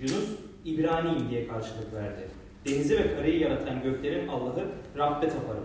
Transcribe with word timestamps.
Yunus 0.00 0.28
İbraniyim 0.64 1.30
diye 1.30 1.46
karşılık 1.46 1.94
verdi. 1.94 2.28
Denizi 2.66 2.98
ve 2.98 3.16
karayı 3.16 3.38
yaratan 3.38 3.82
göklerin 3.82 4.28
Allah'ı 4.28 4.64
Rabbe 4.98 5.28
taparım. 5.28 5.64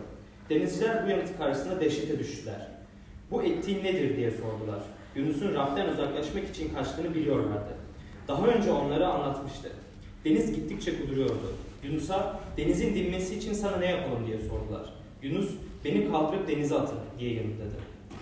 Denizciler 0.49 1.05
bu 1.05 1.09
yanıt 1.09 1.37
karşısında 1.37 1.81
dehşete 1.81 2.19
düştüler. 2.19 2.67
Bu 3.31 3.43
ettiğin 3.43 3.83
nedir 3.83 4.17
diye 4.17 4.31
sordular. 4.31 4.79
Yunus'un 5.15 5.53
Rab'den 5.53 5.89
uzaklaşmak 5.89 6.49
için 6.49 6.73
kaçtığını 6.73 7.15
biliyorlardı. 7.15 7.73
Daha 8.27 8.47
önce 8.47 8.71
onlara 8.71 9.07
anlatmıştı. 9.07 9.69
Deniz 10.25 10.55
gittikçe 10.55 11.01
kuduruyordu. 11.01 11.53
Yunus'a 11.83 12.39
denizin 12.57 12.95
dinmesi 12.95 13.35
için 13.35 13.53
sana 13.53 13.77
ne 13.77 13.85
yapalım 13.85 14.27
diye 14.27 14.37
sordular. 14.37 14.93
Yunus 15.21 15.49
beni 15.85 16.11
kaldırıp 16.11 16.47
denize 16.47 16.75
atın 16.75 16.99
diye 17.19 17.33
yanıtladı. 17.33 17.75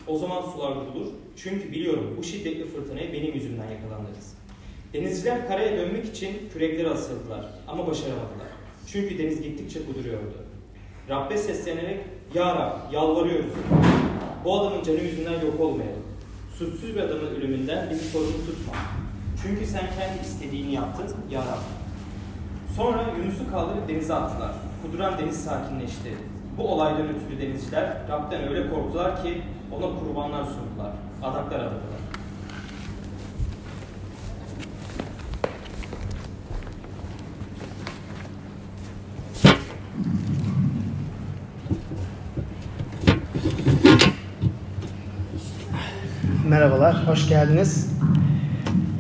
O 0.07 0.18
zaman 0.18 0.41
sular 0.41 0.75
durulur 0.75 1.07
çünkü 1.36 1.71
biliyorum 1.71 2.16
bu 2.18 2.23
şiddetli 2.23 2.66
fırtınaya 2.66 3.14
benim 3.14 3.34
yüzümden 3.34 3.71
yakalandınız. 3.71 4.41
Denizciler 4.94 5.48
karaya 5.48 5.78
dönmek 5.78 6.05
için 6.05 6.50
kürekleri 6.54 6.89
asıldılar 6.89 7.46
ama 7.68 7.88
başaramadılar. 7.88 8.48
Çünkü 8.88 9.17
deniz 9.17 9.41
gittikçe 9.41 9.86
kuduruyordu. 9.86 10.34
Rabbe 11.09 11.38
seslenerek 11.38 12.00
Ya 12.34 12.55
Rab 12.55 12.94
yalvarıyoruz. 12.94 13.52
Bu 14.45 14.59
adamın 14.59 14.84
canı 14.84 15.00
yüzünden 15.00 15.41
yok 15.41 15.59
olmayalım. 15.59 16.04
Suçsuz 16.58 16.95
bir 16.95 17.00
adamın 17.00 17.36
ölümünden 17.36 17.90
bizi 17.90 18.09
sorumlu 18.09 18.45
tutma. 18.45 18.73
Çünkü 19.44 19.66
sen 19.66 19.90
kendi 20.00 20.22
istediğini 20.22 20.73
yaptın 20.73 21.08
Ya 21.31 21.42
Rab. 21.42 21.64
Sonra 22.76 23.05
Yunus'u 23.17 23.52
kaldırıp 23.52 23.88
denize 23.88 24.14
attılar. 24.14 24.52
Kuduran 24.81 25.17
deniz 25.20 25.44
sakinleşti. 25.44 26.17
Bu 26.58 26.67
olaydan 26.67 27.08
ötürü 27.09 27.42
denizciler 27.42 27.98
Rab'den 28.09 28.48
öyle 28.50 28.70
korktular 28.70 29.23
ki 29.23 29.42
ona 29.72 30.00
kurbanlar 30.00 30.44
sundular. 30.44 30.92
Adaklar 31.23 31.59
adadılar. 31.59 32.01
Merhabalar, 46.92 47.16
hoş 47.16 47.30
geldiniz. 47.30 47.89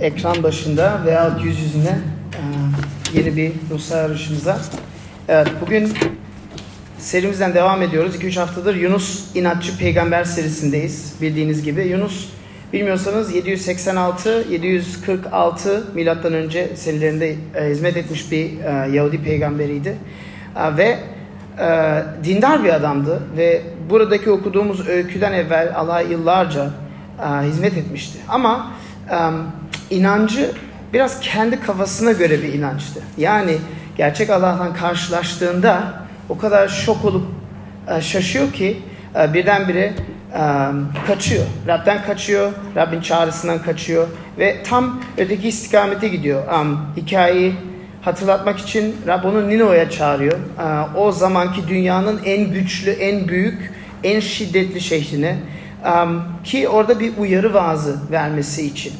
Ekran 0.01 0.43
başında 0.43 1.01
veya 1.05 1.37
yüz 1.43 1.59
yüzüne 1.59 1.99
e, 2.33 2.39
yeni 3.17 3.37
bir 3.37 3.51
Musa 3.71 3.97
yarışımıza. 3.97 4.57
Evet, 5.27 5.47
bugün 5.61 5.93
serimizden 6.97 7.53
devam 7.53 7.81
ediyoruz. 7.81 8.15
2-3 8.15 8.39
haftadır 8.39 8.75
Yunus 8.75 9.35
İnatçı 9.35 9.77
Peygamber 9.77 10.23
serisindeyiz 10.23 11.15
bildiğiniz 11.21 11.63
gibi. 11.63 11.87
Yunus 11.87 12.29
bilmiyorsanız 12.73 13.35
786-746 13.35 15.93
milattan 15.93 16.33
önce 16.33 16.75
serilerinde 16.75 17.35
e, 17.55 17.69
hizmet 17.69 17.97
etmiş 17.97 18.31
bir 18.31 18.59
e, 18.59 18.89
Yahudi 18.91 19.23
peygamberiydi. 19.23 19.97
Ve 20.77 20.99
dindar 22.23 22.63
bir 22.63 22.73
adamdı 22.73 23.19
ve 23.37 23.61
buradaki 23.89 24.31
okuduğumuz 24.31 24.87
öyküden 24.87 25.33
evvel 25.33 25.71
Allah 25.75 26.01
yıllarca 26.01 26.71
e, 27.21 27.47
hizmet 27.47 27.77
etmişti. 27.77 28.19
Ama 28.29 28.71
e, 29.09 29.17
inancı 29.95 30.51
biraz 30.93 31.19
kendi 31.19 31.59
kafasına 31.59 32.11
göre 32.11 32.43
bir 32.43 32.53
inançtı. 32.53 33.01
Yani 33.17 33.57
gerçek 33.97 34.29
Allah'tan 34.29 34.73
karşılaştığında 34.73 35.93
o 36.29 36.37
kadar 36.37 36.67
şok 36.67 37.05
olup 37.05 37.25
e, 37.87 38.01
şaşıyor 38.01 38.51
ki 38.51 38.81
birdenbire 39.33 39.93
kaçıyor. 41.07 41.45
Rab'den 41.67 42.03
kaçıyor, 42.03 42.51
Rabbin 42.75 43.01
çağrısından 43.01 43.61
kaçıyor 43.61 44.07
ve 44.39 44.63
tam 44.63 45.01
öteki 45.17 45.47
istikamete 45.47 46.07
gidiyor. 46.07 46.61
Um, 46.61 46.79
hikayeyi 46.97 47.55
hatırlatmak 48.01 48.59
için 48.59 48.95
Rab 49.07 49.23
onu 49.23 49.49
Nino'ya 49.49 49.89
çağırıyor. 49.89 50.39
O 50.97 51.11
zamanki 51.11 51.67
dünyanın 51.67 52.21
en 52.25 52.51
güçlü, 52.51 52.91
en 52.91 53.27
büyük, 53.27 53.71
en 54.03 54.19
şiddetli 54.19 54.81
şehrine 54.81 55.37
ki 56.43 56.69
orada 56.69 56.99
bir 56.99 57.17
uyarı 57.17 57.53
vaazı 57.53 57.99
vermesi 58.11 58.67
için. 58.67 58.93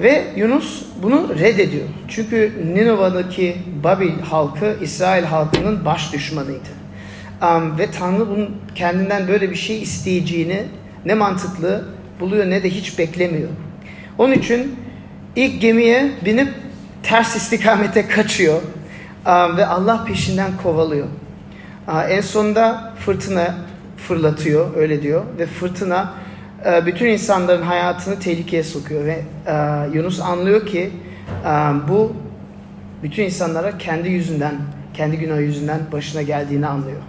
Ve 0.00 0.24
Yunus 0.36 0.82
bunu 1.02 1.38
reddediyor. 1.38 1.84
Çünkü 2.08 2.52
Ninova'daki 2.74 3.56
Babil 3.84 4.20
halkı 4.20 4.76
İsrail 4.82 5.24
halkının 5.24 5.84
baş 5.84 6.12
düşmanıydı. 6.12 6.68
Ve 7.78 7.90
Tanrı 7.90 8.28
bunun 8.28 8.56
kendinden 8.74 9.28
böyle 9.28 9.50
bir 9.50 9.56
şey 9.56 9.82
isteyeceğini 9.82 10.62
ne 11.04 11.14
mantıklı 11.14 11.84
buluyor 12.20 12.50
ne 12.50 12.62
de 12.62 12.70
hiç 12.70 12.98
beklemiyor. 12.98 13.48
Onun 14.18 14.32
için 14.32 14.76
ilk 15.36 15.60
gemiye 15.60 16.10
binip 16.24 16.48
ters 17.02 17.36
istikamete 17.36 18.08
kaçıyor 18.08 18.62
ve 19.26 19.66
Allah 19.66 20.04
peşinden 20.04 20.50
kovalıyor. 20.62 21.06
En 22.08 22.20
sonunda 22.20 22.92
fırtına 22.98 23.54
fırlatıyor 24.08 24.76
öyle 24.76 25.02
diyor 25.02 25.22
ve 25.38 25.46
fırtına 25.46 26.14
e, 26.66 26.86
bütün 26.86 27.06
insanların 27.06 27.62
hayatını 27.62 28.18
tehlikeye 28.18 28.62
sokuyor 28.62 29.04
ve 29.04 29.22
e, 29.46 29.54
Yunus 29.92 30.20
anlıyor 30.20 30.66
ki 30.66 30.90
e, 31.44 31.50
bu 31.88 32.12
bütün 33.02 33.24
insanlara 33.24 33.78
kendi 33.78 34.08
yüzünden, 34.08 34.54
kendi 34.94 35.18
günah 35.18 35.38
yüzünden 35.38 35.80
başına 35.92 36.22
geldiğini 36.22 36.66
anlıyor. 36.66 37.00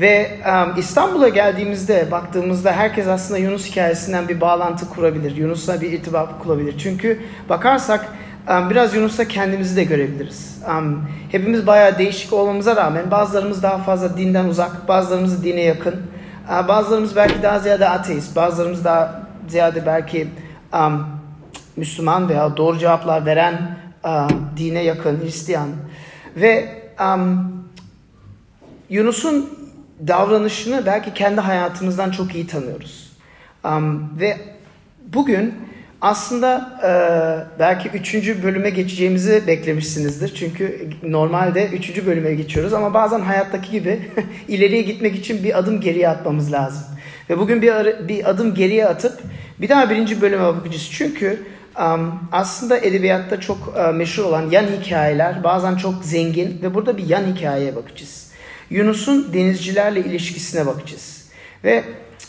Ve 0.00 0.30
İstanbul'a 0.76 1.28
geldiğimizde, 1.28 2.10
baktığımızda 2.10 2.72
herkes 2.72 3.06
aslında 3.06 3.38
Yunus 3.38 3.70
hikayesinden 3.70 4.28
bir 4.28 4.40
bağlantı 4.40 4.88
kurabilir. 4.88 5.36
Yunus'la 5.36 5.80
bir 5.80 5.92
irtibat 5.92 6.38
kurabilir. 6.42 6.74
Çünkü 6.78 7.20
bakarsak 7.48 8.08
biraz 8.48 8.94
Yunus'ta 8.94 9.28
kendimizi 9.28 9.76
de 9.76 9.84
görebiliriz. 9.84 10.62
Hepimiz 11.30 11.66
bayağı 11.66 11.98
değişik 11.98 12.32
olmamıza 12.32 12.76
rağmen 12.76 13.10
bazılarımız 13.10 13.62
daha 13.62 13.78
fazla 13.78 14.16
dinden 14.16 14.44
uzak, 14.44 14.88
bazılarımız 14.88 15.44
dine 15.44 15.60
yakın, 15.60 16.02
bazılarımız 16.68 17.16
belki 17.16 17.42
daha 17.42 17.58
ziyade 17.58 17.88
ateist, 17.88 18.36
bazılarımız 18.36 18.84
daha 18.84 19.22
ziyade 19.48 19.86
belki 19.86 20.28
Müslüman 21.76 22.28
veya 22.28 22.56
doğru 22.56 22.78
cevaplar 22.78 23.26
veren 23.26 23.78
dine 24.56 24.82
yakın, 24.82 25.20
Hristiyan. 25.20 25.68
Ve 26.36 26.82
Yunus'un 28.90 29.50
davranışını 30.06 30.86
belki 30.86 31.14
kendi 31.14 31.40
hayatımızdan 31.40 32.10
çok 32.10 32.34
iyi 32.34 32.46
tanıyoruz. 32.46 33.12
Ve 34.18 34.38
bugün 35.12 35.54
aslında 36.04 36.78
e, 36.82 36.90
belki 37.58 37.88
üçüncü 37.88 38.42
bölüme 38.42 38.70
geçeceğimizi 38.70 39.42
beklemişsinizdir. 39.46 40.34
Çünkü 40.34 40.90
normalde 41.02 41.68
üçüncü 41.68 42.06
bölüme 42.06 42.34
geçiyoruz 42.34 42.72
ama 42.72 42.94
bazen 42.94 43.20
hayattaki 43.20 43.70
gibi 43.70 44.00
ileriye 44.48 44.82
gitmek 44.82 45.16
için 45.16 45.44
bir 45.44 45.58
adım 45.58 45.80
geriye 45.80 46.08
atmamız 46.08 46.52
lazım. 46.52 46.84
Ve 47.30 47.38
bugün 47.38 47.62
bir, 47.62 47.72
bir 48.08 48.30
adım 48.30 48.54
geriye 48.54 48.86
atıp 48.86 49.20
bir 49.60 49.68
daha 49.68 49.90
birinci 49.90 50.20
bölüme 50.20 50.42
bakacağız. 50.42 50.88
Çünkü 50.92 51.42
um, 51.80 52.20
aslında 52.32 52.78
edebiyatta 52.78 53.40
çok 53.40 53.68
uh, 53.68 53.94
meşhur 53.94 54.24
olan 54.24 54.50
yan 54.50 54.66
hikayeler 54.66 55.44
bazen 55.44 55.76
çok 55.76 56.04
zengin 56.04 56.62
ve 56.62 56.74
burada 56.74 56.96
bir 56.96 57.08
yan 57.08 57.24
hikayeye 57.34 57.76
bakacağız. 57.76 58.30
Yunus'un 58.70 59.32
denizcilerle 59.32 60.00
ilişkisine 60.00 60.66
bakacağız. 60.66 61.24
Ve 61.64 61.84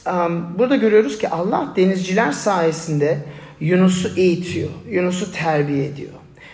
um, 0.07 0.59
burada 0.59 0.75
görüyoruz 0.75 1.17
ki 1.17 1.29
Allah 1.29 1.73
denizciler 1.75 2.31
sayesinde 2.31 3.17
Yunus'u 3.59 4.19
eğitiyor, 4.19 4.69
Yunus'u 4.89 5.31
terbiye 5.31 5.85
ediyor. 5.85 6.11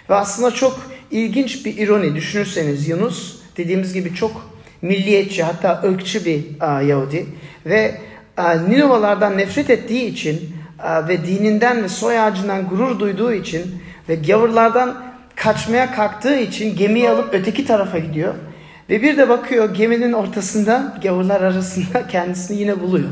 Ve 0.10 0.16
aslında 0.16 0.52
çok 0.52 0.80
ilginç 1.12 1.66
bir 1.66 1.78
ironi 1.78 2.16
düşünürseniz 2.16 2.88
Yunus 2.88 3.42
dediğimiz 3.58 3.94
gibi 3.94 4.16
çok 4.16 4.52
milliyetçi 4.82 5.44
hatta 5.44 5.82
ırkçı 5.84 6.26
bir 6.26 6.44
a, 6.60 6.82
Yahudi 6.82 7.26
ve 7.66 8.02
a, 8.38 8.54
Ninovalardan 8.54 9.38
nefret 9.38 9.70
ettiği 9.70 10.06
için 10.06 10.56
a, 10.80 11.08
ve 11.08 11.26
dininden 11.26 11.84
ve 11.84 11.90
soy 11.90 12.20
ağacından 12.20 12.68
gurur 12.68 13.00
duyduğu 13.00 13.34
için 13.34 13.64
ve 14.10 14.16
gavurlardan 14.16 15.04
kaçmaya 15.36 15.96
kalktığı 15.96 16.40
için 16.40 16.76
gemiyi 16.76 17.10
alıp 17.10 17.34
öteki 17.34 17.66
tarafa 17.66 18.00
gidiyor. 18.00 18.34
Ve 18.90 19.02
bir 19.02 19.18
de 19.18 19.30
bakıyor 19.30 19.76
geminin 19.76 20.14
ortasında 20.14 20.98
gavurlar 21.04 21.42
arasında 21.42 22.08
kendisini 22.12 22.58
yine 22.58 22.80
buluyor. 22.80 23.10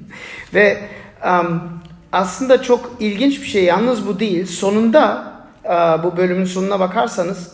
ve 0.54 0.78
um, 1.24 1.79
aslında 2.12 2.62
çok 2.62 2.96
ilginç 3.00 3.40
bir 3.40 3.46
şey. 3.46 3.64
Yalnız 3.64 4.06
bu 4.06 4.20
değil. 4.20 4.46
Sonunda 4.46 5.32
e, 5.64 5.68
bu 5.70 6.16
bölümün 6.16 6.44
sonuna 6.44 6.80
bakarsanız 6.80 7.52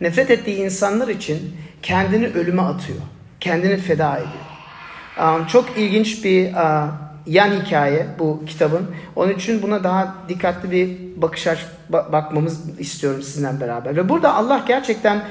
nefret 0.00 0.30
ettiği 0.30 0.56
insanlar 0.56 1.08
için 1.08 1.56
kendini 1.82 2.26
ölüme 2.26 2.62
atıyor. 2.62 2.98
Kendini 3.40 3.76
feda 3.76 4.16
ediyor. 4.16 5.48
Çok 5.48 5.78
ilginç 5.78 6.24
bir 6.24 6.44
e, 6.44 6.90
yan 7.26 7.50
hikaye 7.50 8.06
bu 8.18 8.42
kitabın. 8.46 8.86
Onun 9.16 9.32
için 9.32 9.62
buna 9.62 9.84
daha 9.84 10.14
dikkatli 10.28 10.70
bir 10.70 10.98
bakış 11.22 11.46
aç 11.46 11.66
bakmamız 11.88 12.80
istiyorum 12.80 13.22
sizinle 13.22 13.60
beraber. 13.60 13.96
Ve 13.96 14.08
burada 14.08 14.34
Allah 14.34 14.64
gerçekten 14.68 15.24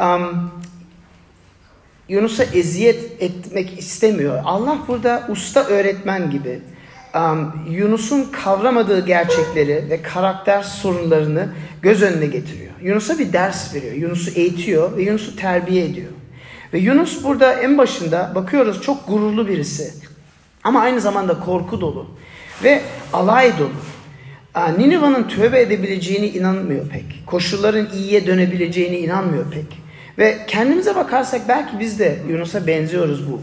um, 0.00 0.50
Yunus'a 2.08 2.44
eziyet 2.44 3.22
etmek 3.22 3.78
istemiyor. 3.78 4.42
Allah 4.44 4.78
burada 4.88 5.22
usta 5.28 5.64
öğretmen 5.64 6.30
gibi 6.30 6.60
um, 7.16 7.52
Yunus'un 7.70 8.24
kavramadığı 8.24 9.06
gerçekleri 9.06 9.90
ve 9.90 10.02
karakter 10.02 10.62
sorunlarını 10.62 11.48
göz 11.82 12.02
önüne 12.02 12.26
getiriyor. 12.26 12.72
Yunus'a 12.82 13.18
bir 13.18 13.32
ders 13.32 13.74
veriyor. 13.74 13.92
Yunus'u 13.92 14.30
eğitiyor 14.30 14.96
ve 14.96 15.02
Yunus'u 15.02 15.36
terbiye 15.36 15.84
ediyor. 15.84 16.10
Ve 16.72 16.78
Yunus 16.78 17.24
burada 17.24 17.52
en 17.52 17.78
başında 17.78 18.32
bakıyoruz 18.34 18.82
çok 18.82 19.08
gururlu 19.08 19.48
birisi. 19.48 19.94
Ama 20.64 20.80
aynı 20.80 21.00
zamanda 21.00 21.40
korku 21.40 21.80
dolu. 21.80 22.06
Ve 22.64 22.82
alay 23.12 23.58
dolu. 23.58 23.70
Niniva'nın 24.78 25.28
tövbe 25.28 25.60
edebileceğini 25.60 26.28
inanmıyor 26.28 26.88
pek. 26.88 27.04
Koşulların 27.26 27.88
iyiye 27.94 28.26
dönebileceğini 28.26 28.96
inanmıyor 28.96 29.50
pek. 29.50 29.82
Ve 30.18 30.38
kendimize 30.46 30.96
bakarsak 30.96 31.48
belki 31.48 31.80
biz 31.80 31.98
de 31.98 32.18
Yunus'a 32.28 32.66
benziyoruz 32.66 33.30
bu 33.30 33.40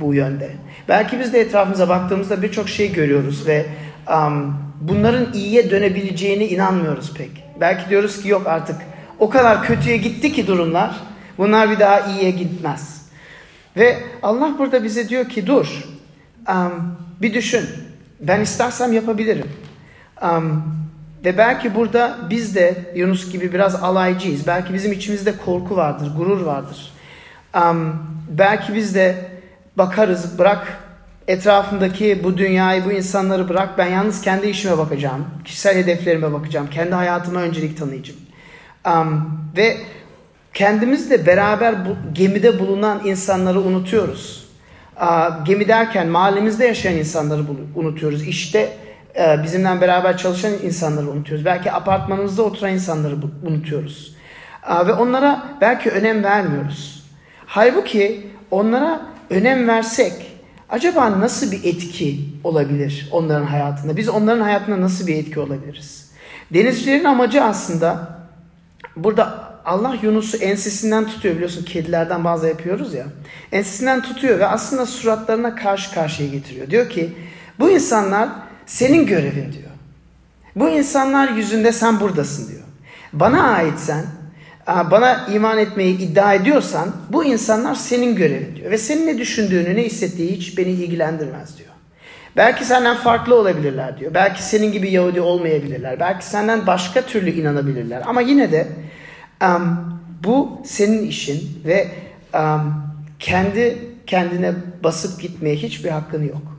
bu 0.00 0.14
yönde. 0.14 0.50
Belki 0.88 1.20
biz 1.20 1.32
de 1.32 1.40
etrafımıza 1.40 1.88
baktığımızda 1.88 2.42
birçok 2.42 2.68
şey 2.68 2.92
görüyoruz 2.92 3.46
ve 3.46 3.66
um, 4.12 4.56
bunların 4.80 5.32
iyiye 5.32 5.70
dönebileceğini 5.70 6.44
inanmıyoruz 6.44 7.14
pek. 7.14 7.30
Belki 7.60 7.90
diyoruz 7.90 8.22
ki 8.22 8.28
yok 8.28 8.46
artık 8.46 8.76
o 9.18 9.30
kadar 9.30 9.62
kötüye 9.62 9.96
gitti 9.96 10.32
ki 10.32 10.46
durumlar. 10.46 10.96
Bunlar 11.38 11.70
bir 11.70 11.78
daha 11.78 12.00
iyiye 12.00 12.30
gitmez. 12.30 13.08
Ve 13.76 13.98
Allah 14.22 14.54
burada 14.58 14.84
bize 14.84 15.08
diyor 15.08 15.28
ki 15.28 15.46
dur 15.46 15.84
um, 16.48 16.98
bir 17.22 17.34
düşün. 17.34 17.68
Ben 18.20 18.40
istersem 18.40 18.92
yapabilirim. 18.92 19.46
Um, 20.22 20.64
ve 21.24 21.38
belki 21.38 21.74
burada 21.74 22.18
biz 22.30 22.54
de 22.54 22.74
Yunus 22.94 23.32
gibi 23.32 23.52
biraz 23.52 23.74
alaycıyız. 23.74 24.46
Belki 24.46 24.74
bizim 24.74 24.92
içimizde 24.92 25.36
korku 25.36 25.76
vardır, 25.76 26.12
gurur 26.16 26.40
vardır. 26.40 26.92
Um, 27.54 27.96
belki 28.30 28.74
biz 28.74 28.94
de 28.94 29.16
bakarız, 29.78 30.38
bırak 30.38 30.78
etrafındaki 31.28 32.24
bu 32.24 32.38
dünyayı, 32.38 32.84
bu 32.84 32.92
insanları 32.92 33.48
bırak. 33.48 33.78
Ben 33.78 33.86
yalnız 33.86 34.20
kendi 34.20 34.46
işime 34.46 34.78
bakacağım. 34.78 35.26
Kişisel 35.44 35.76
hedeflerime 35.76 36.32
bakacağım. 36.32 36.70
Kendi 36.70 36.94
hayatıma 36.94 37.40
öncelik 37.40 37.78
tanıyacağım. 37.78 38.20
Um, 38.86 39.40
ve 39.56 39.76
kendimizle 40.54 41.26
beraber 41.26 41.86
bu, 41.86 41.96
gemide 42.12 42.58
bulunan 42.58 43.00
insanları 43.04 43.60
unutuyoruz. 43.60 44.48
Uh, 44.96 45.44
gemi 45.44 45.68
derken 45.68 46.08
mahallemizde 46.08 46.66
yaşayan 46.66 46.94
insanları 46.94 47.42
unutuyoruz. 47.74 48.22
İşte 48.22 48.72
uh, 49.16 49.42
bizimle 49.42 49.80
beraber 49.80 50.16
çalışan 50.16 50.52
insanları 50.62 51.10
unutuyoruz. 51.10 51.44
Belki 51.44 51.72
apartmanımızda 51.72 52.42
oturan 52.42 52.72
insanları 52.72 53.14
unutuyoruz. 53.46 54.14
Uh, 54.70 54.86
ve 54.86 54.92
onlara 54.92 55.42
belki 55.60 55.90
önem 55.90 56.24
vermiyoruz. 56.24 57.04
Halbuki 57.46 58.26
onlara 58.50 59.17
önem 59.30 59.68
versek 59.68 60.12
acaba 60.68 61.20
nasıl 61.20 61.52
bir 61.52 61.64
etki 61.64 62.20
olabilir 62.44 63.08
onların 63.12 63.46
hayatında? 63.46 63.96
Biz 63.96 64.08
onların 64.08 64.40
hayatında 64.40 64.80
nasıl 64.80 65.06
bir 65.06 65.16
etki 65.16 65.40
olabiliriz? 65.40 66.10
Denizcilerin 66.54 67.04
amacı 67.04 67.44
aslında 67.44 68.18
burada 68.96 69.48
Allah 69.64 69.96
Yunus'u 70.02 70.36
ensesinden 70.36 71.06
tutuyor 71.06 71.34
biliyorsun 71.34 71.64
kedilerden 71.64 72.24
bazı 72.24 72.46
yapıyoruz 72.46 72.94
ya. 72.94 73.06
Ensesinden 73.52 74.02
tutuyor 74.02 74.38
ve 74.38 74.46
aslında 74.46 74.86
suratlarına 74.86 75.54
karşı 75.54 75.94
karşıya 75.94 76.28
getiriyor. 76.28 76.70
Diyor 76.70 76.90
ki 76.90 77.12
bu 77.58 77.70
insanlar 77.70 78.28
senin 78.66 79.06
görevin 79.06 79.52
diyor. 79.52 79.70
Bu 80.56 80.68
insanlar 80.68 81.28
yüzünde 81.28 81.72
sen 81.72 82.00
buradasın 82.00 82.48
diyor. 82.48 82.62
Bana 83.12 83.42
ait 83.42 83.78
sen 83.78 84.04
bana 84.68 85.26
iman 85.32 85.58
etmeyi 85.58 85.98
iddia 85.98 86.34
ediyorsan 86.34 86.88
bu 87.10 87.24
insanlar 87.24 87.74
senin 87.74 88.16
görevin 88.16 88.56
diyor. 88.56 88.70
Ve 88.70 88.78
senin 88.78 89.06
ne 89.06 89.18
düşündüğünü 89.18 89.76
ne 89.76 89.82
hissettiği 89.82 90.32
hiç 90.32 90.58
beni 90.58 90.70
ilgilendirmez 90.70 91.58
diyor. 91.58 91.68
Belki 92.36 92.64
senden 92.64 92.96
farklı 92.96 93.34
olabilirler 93.34 93.98
diyor. 93.98 94.14
Belki 94.14 94.42
senin 94.42 94.72
gibi 94.72 94.90
Yahudi 94.90 95.20
olmayabilirler. 95.20 96.00
Belki 96.00 96.26
senden 96.26 96.66
başka 96.66 97.02
türlü 97.02 97.30
inanabilirler. 97.30 98.02
Ama 98.06 98.20
yine 98.20 98.52
de 98.52 98.66
um, 99.44 100.00
bu 100.24 100.62
senin 100.64 101.06
işin 101.06 101.62
ve 101.66 101.88
um, 102.34 102.74
kendi 103.18 103.78
kendine 104.06 104.52
basıp 104.84 105.20
gitmeye 105.22 105.56
hiçbir 105.56 105.90
hakkın 105.90 106.28
yok. 106.28 106.58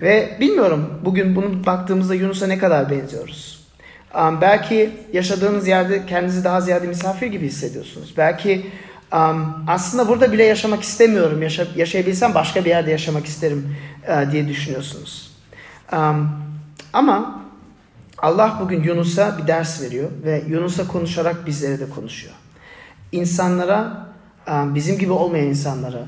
Ve 0.00 0.36
bilmiyorum 0.40 1.00
bugün 1.04 1.36
bunu 1.36 1.66
baktığımızda 1.66 2.14
Yunus'a 2.14 2.46
ne 2.46 2.58
kadar 2.58 2.90
benziyoruz. 2.90 3.57
Um, 4.18 4.40
belki 4.40 4.90
yaşadığınız 5.12 5.68
yerde 5.68 6.06
kendinizi 6.06 6.44
daha 6.44 6.60
ziyade 6.60 6.86
misafir 6.86 7.26
gibi 7.26 7.46
hissediyorsunuz. 7.46 8.14
Belki 8.16 8.66
um, 9.12 9.64
aslında 9.66 10.08
burada 10.08 10.32
bile 10.32 10.44
yaşamak 10.44 10.82
istemiyorum. 10.82 11.42
Yaşa, 11.42 11.66
yaşayabilsem 11.76 12.34
başka 12.34 12.64
bir 12.64 12.70
yerde 12.70 12.90
yaşamak 12.90 13.26
isterim 13.26 13.76
uh, 14.08 14.32
diye 14.32 14.48
düşünüyorsunuz. 14.48 15.32
Um, 15.92 16.30
ama 16.92 17.44
Allah 18.18 18.58
bugün 18.60 18.82
Yunus'a 18.82 19.38
bir 19.38 19.46
ders 19.46 19.82
veriyor 19.82 20.10
ve 20.24 20.42
Yunus'a 20.48 20.88
konuşarak 20.88 21.46
bizlere 21.46 21.80
de 21.80 21.90
konuşuyor. 21.90 22.34
İnsanlara, 23.12 24.06
um, 24.48 24.74
bizim 24.74 24.98
gibi 24.98 25.12
olmayan 25.12 25.46
insanlara, 25.46 26.04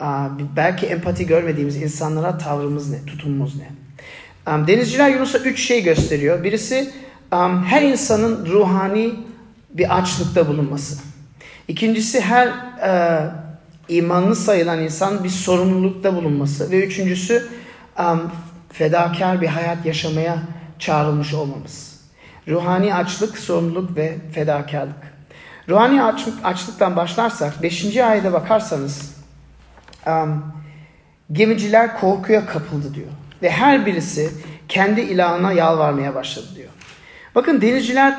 uh, 0.00 0.30
belki 0.56 0.86
empati 0.86 1.26
görmediğimiz 1.26 1.76
insanlara 1.76 2.38
tavrımız 2.38 2.90
ne, 2.90 3.04
tutumumuz 3.06 3.56
ne? 3.56 3.68
Denizciler 4.66 5.10
Yunus'a 5.10 5.38
üç 5.38 5.60
şey 5.60 5.82
gösteriyor. 5.82 6.44
Birisi 6.44 6.92
her 7.64 7.82
insanın 7.82 8.46
ruhani 8.46 9.14
bir 9.70 9.98
açlıkta 9.98 10.48
bulunması. 10.48 10.98
İkincisi 11.68 12.20
her 12.20 12.46
e, 12.82 13.30
imanlı 13.88 14.36
sayılan 14.36 14.80
insan 14.80 15.24
bir 15.24 15.28
sorumlulukta 15.28 16.14
bulunması. 16.14 16.70
Ve 16.70 16.86
üçüncüsü 16.86 17.48
um, 17.98 18.32
fedakar 18.72 19.40
bir 19.40 19.46
hayat 19.46 19.86
yaşamaya 19.86 20.38
çağrılmış 20.78 21.34
olmamız. 21.34 22.00
Ruhani 22.48 22.94
açlık, 22.94 23.38
sorumluluk 23.38 23.96
ve 23.96 24.16
fedakarlık. 24.32 25.18
Ruhani 25.68 26.02
açlık, 26.02 26.34
açlıktan 26.44 26.96
başlarsak 26.96 27.62
5. 27.62 27.96
ayete 27.96 28.32
bakarsanız 28.32 29.14
um, 30.06 30.44
gemiciler 31.32 32.00
korkuya 32.00 32.46
kapıldı 32.46 32.94
diyor. 32.94 33.08
Ve 33.42 33.50
her 33.50 33.86
birisi 33.86 34.30
kendi 34.68 35.00
ilahına 35.00 35.52
yalvarmaya 35.52 36.14
başladı 36.14 36.46
diyor. 36.56 36.68
Bakın 37.38 37.60
denizciler 37.60 38.18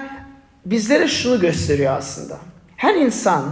bizlere 0.66 1.08
şunu 1.08 1.40
gösteriyor 1.40 1.98
aslında. 1.98 2.38
Her 2.76 2.96
insan 2.96 3.44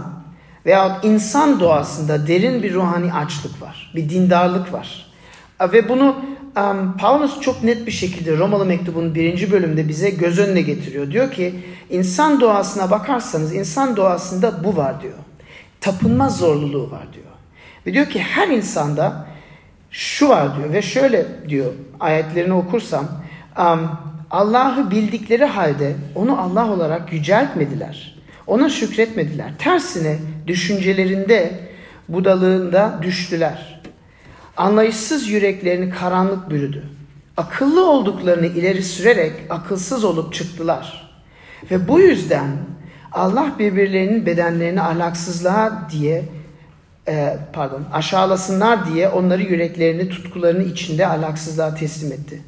veya 0.66 1.00
insan 1.02 1.60
doğasında 1.60 2.26
derin 2.26 2.62
bir 2.62 2.74
ruhani 2.74 3.12
açlık 3.12 3.62
var. 3.62 3.92
Bir 3.94 4.10
dindarlık 4.10 4.72
var. 4.72 5.12
Ve 5.60 5.88
bunu 5.88 6.16
um, 6.56 6.96
Paulus 6.96 7.40
çok 7.40 7.64
net 7.64 7.86
bir 7.86 7.92
şekilde 7.92 8.38
Romalı 8.38 8.64
mektubunun 8.64 9.14
birinci 9.14 9.52
bölümünde 9.52 9.88
bize 9.88 10.10
göz 10.10 10.38
önüne 10.38 10.62
getiriyor. 10.62 11.10
Diyor 11.10 11.32
ki 11.32 11.54
insan 11.90 12.40
doğasına 12.40 12.90
bakarsanız 12.90 13.54
insan 13.54 13.96
doğasında 13.96 14.64
bu 14.64 14.76
var 14.76 15.02
diyor. 15.02 15.18
Tapınma 15.80 16.28
zorluluğu 16.28 16.90
var 16.90 17.06
diyor. 17.12 17.26
Ve 17.86 17.94
diyor 17.94 18.06
ki 18.06 18.20
her 18.20 18.48
insanda 18.48 19.26
şu 19.90 20.28
var 20.28 20.56
diyor 20.56 20.72
ve 20.72 20.82
şöyle 20.82 21.26
diyor 21.48 21.72
ayetlerini 22.00 22.52
okursam 22.52 23.08
um, 23.58 24.08
Allah'ı 24.30 24.90
bildikleri 24.90 25.44
halde 25.44 25.96
onu 26.14 26.40
Allah 26.40 26.70
olarak 26.70 27.12
yüceltmediler. 27.12 28.18
Ona 28.46 28.68
şükretmediler. 28.68 29.52
Tersine 29.58 30.18
düşüncelerinde 30.46 31.60
budalığında 32.08 32.98
düştüler. 33.02 33.80
Anlayışsız 34.56 35.28
yüreklerini 35.28 35.90
karanlık 35.90 36.50
bürüdü. 36.50 36.84
Akıllı 37.36 37.90
olduklarını 37.90 38.46
ileri 38.46 38.82
sürerek 38.82 39.32
akılsız 39.50 40.04
olup 40.04 40.34
çıktılar. 40.34 41.10
Ve 41.70 41.88
bu 41.88 42.00
yüzden 42.00 42.50
Allah 43.12 43.52
birbirlerinin 43.58 44.26
bedenlerini 44.26 44.82
ahlaksızlığa 44.82 45.88
diye 45.92 46.24
e, 47.08 47.36
pardon 47.52 47.84
aşağılasınlar 47.92 48.92
diye 48.92 49.08
onları 49.08 49.42
yüreklerini 49.42 50.08
tutkularını 50.08 50.62
içinde 50.62 51.06
ahlaksızlığa 51.06 51.74
teslim 51.74 52.12
etti. 52.12 52.42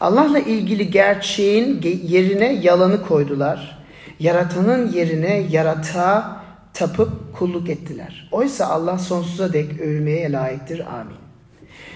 Allah'la 0.00 0.38
ilgili 0.38 0.90
gerçeğin 0.90 1.82
yerine 2.04 2.52
yalanı 2.52 3.06
koydular. 3.06 3.78
Yaratanın 4.20 4.92
yerine 4.92 5.46
yaratığa 5.50 6.44
tapıp 6.74 7.10
kulluk 7.38 7.68
ettiler. 7.68 8.28
Oysa 8.32 8.66
Allah 8.66 8.98
sonsuza 8.98 9.52
dek 9.52 9.80
övülmeye 9.80 10.32
layıktır. 10.32 10.80
Amin. 10.80 11.16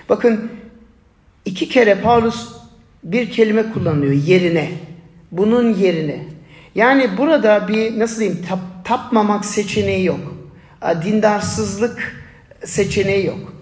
Bakın 0.08 0.50
iki 1.44 1.68
kere 1.68 1.94
Paulus 1.94 2.48
bir 3.04 3.30
kelime 3.30 3.72
kullanıyor 3.72 4.12
yerine. 4.12 4.70
Bunun 5.32 5.74
yerine. 5.74 6.24
Yani 6.74 7.18
burada 7.18 7.68
bir 7.68 7.98
nasıl 7.98 8.20
diyeyim 8.20 8.44
tap, 8.48 8.58
tapmamak 8.84 9.44
seçeneği 9.44 10.04
yok. 10.04 10.20
Dindarsızlık 11.04 12.16
seçeneği 12.64 13.26
yok. 13.26 13.57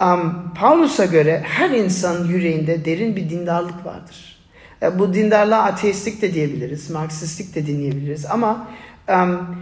Um, 0.00 0.52
Paulus'a 0.54 1.04
göre 1.04 1.42
her 1.44 1.70
insanın 1.70 2.28
yüreğinde 2.28 2.84
derin 2.84 3.16
bir 3.16 3.30
dindarlık 3.30 3.86
vardır. 3.86 4.38
E, 4.82 4.98
bu 4.98 5.14
dindarlığa 5.14 5.62
ateistlik 5.62 6.22
de 6.22 6.34
diyebiliriz, 6.34 6.90
Marksistlik 6.90 7.54
de 7.54 7.66
dinleyebiliriz 7.66 8.26
ama 8.26 8.68
um, 9.08 9.56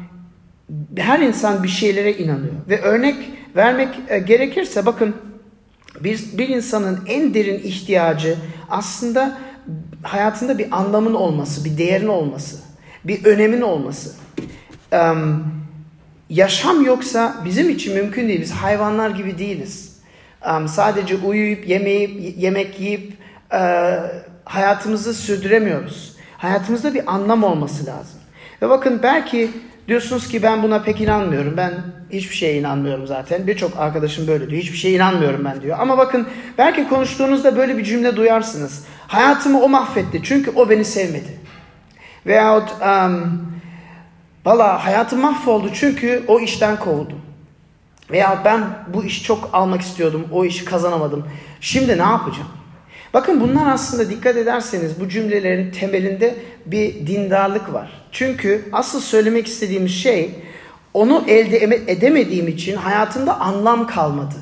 her 0.97 1.21
insan 1.21 1.63
bir 1.63 1.69
şeylere 1.69 2.13
inanıyor. 2.13 2.55
Ve 2.69 2.81
örnek 2.81 3.17
vermek 3.57 3.89
e, 4.09 4.19
gerekirse 4.19 4.87
bakın 4.87 5.15
bir, 6.01 6.25
bir 6.39 6.49
insanın 6.49 7.01
en 7.07 7.35
derin 7.35 7.59
ihtiyacı 7.59 8.37
aslında 8.71 9.39
hayatında 10.03 10.59
bir 10.59 10.79
anlamın 10.79 11.15
olması, 11.15 11.65
bir 11.65 11.79
değerin 11.79 12.09
olması, 12.09 12.57
bir 13.05 13.25
önemin 13.25 13.61
olması. 13.61 14.15
Um, 14.93 15.45
yaşam 16.31 16.85
yoksa 16.85 17.37
bizim 17.45 17.71
için 17.71 17.95
mümkün 17.95 18.29
değil. 18.29 18.41
Biz 18.41 18.53
hayvanlar 18.53 19.11
gibi 19.11 19.39
değiliz. 19.39 19.94
Um, 20.51 20.69
sadece 20.69 21.17
uyuyup, 21.17 21.69
yemeyip, 21.69 22.39
yemek 22.39 22.81
yiyip 22.81 23.13
e, 23.53 23.97
hayatımızı 24.45 25.15
sürdüremiyoruz. 25.15 26.17
Hayatımızda 26.39 26.95
bir 26.95 27.15
anlam 27.15 27.45
olması 27.45 27.87
lazım. 27.87 28.21
Ve 28.63 28.69
bakın 28.69 29.01
belki 29.03 29.51
diyorsunuz 29.89 30.29
ki 30.29 30.43
ben 30.43 30.63
buna 30.63 30.83
pek 30.83 31.01
inanmıyorum. 31.01 31.57
Ben 31.57 31.73
hiçbir 32.11 32.35
şeye 32.35 32.59
inanmıyorum 32.59 33.07
zaten. 33.07 33.47
Birçok 33.47 33.77
arkadaşım 33.77 34.27
böyle 34.27 34.51
diyor. 34.51 34.63
Hiçbir 34.63 34.77
şeye 34.77 34.95
inanmıyorum 34.95 35.45
ben 35.45 35.63
diyor. 35.63 35.79
Ama 35.81 35.99
bakın 35.99 36.29
belki 36.59 36.89
konuştuğunuzda 36.89 37.57
böyle 37.57 37.79
bir 37.79 37.85
cümle 37.85 38.17
duyarsınız. 38.17 38.85
Hayatımı 39.07 39.63
o 39.63 39.69
mahvetti 39.69 40.21
çünkü 40.23 40.51
o 40.51 40.71
beni 40.71 40.85
sevmedi. 40.85 41.39
Veyahut 42.27 42.71
um, 42.71 43.43
valla 44.45 44.85
hayatım 44.85 45.21
mahvoldu 45.21 45.71
çünkü 45.75 46.25
o 46.29 46.41
işten 46.41 46.77
kovuldu. 46.79 47.24
Veya 48.15 48.43
ben 48.45 48.65
bu 48.95 49.05
işi 49.05 49.23
çok 49.23 49.51
almak 49.53 49.81
istiyordum, 49.81 50.27
o 50.33 50.45
işi 50.45 50.65
kazanamadım. 50.65 51.27
Şimdi 51.61 51.99
ne 51.99 52.03
yapacağım? 52.03 52.49
Bakın 53.15 53.41
bunlar 53.41 53.73
aslında 53.73 54.11
dikkat 54.11 54.37
ederseniz 54.37 55.01
bu 55.01 55.09
cümlelerin 55.09 55.71
temelinde 55.71 56.35
bir 56.67 57.07
dindarlık 57.07 57.73
var. 57.73 58.07
Çünkü 58.13 58.69
asıl 58.73 59.01
söylemek 59.01 59.47
istediğimiz 59.47 59.93
şey 59.93 60.31
onu 60.95 61.25
elde 61.29 61.57
edemediğim 61.93 62.49
için 62.49 62.77
hayatımda 62.77 63.41
anlam 63.41 63.87
kalmadı. 63.87 64.35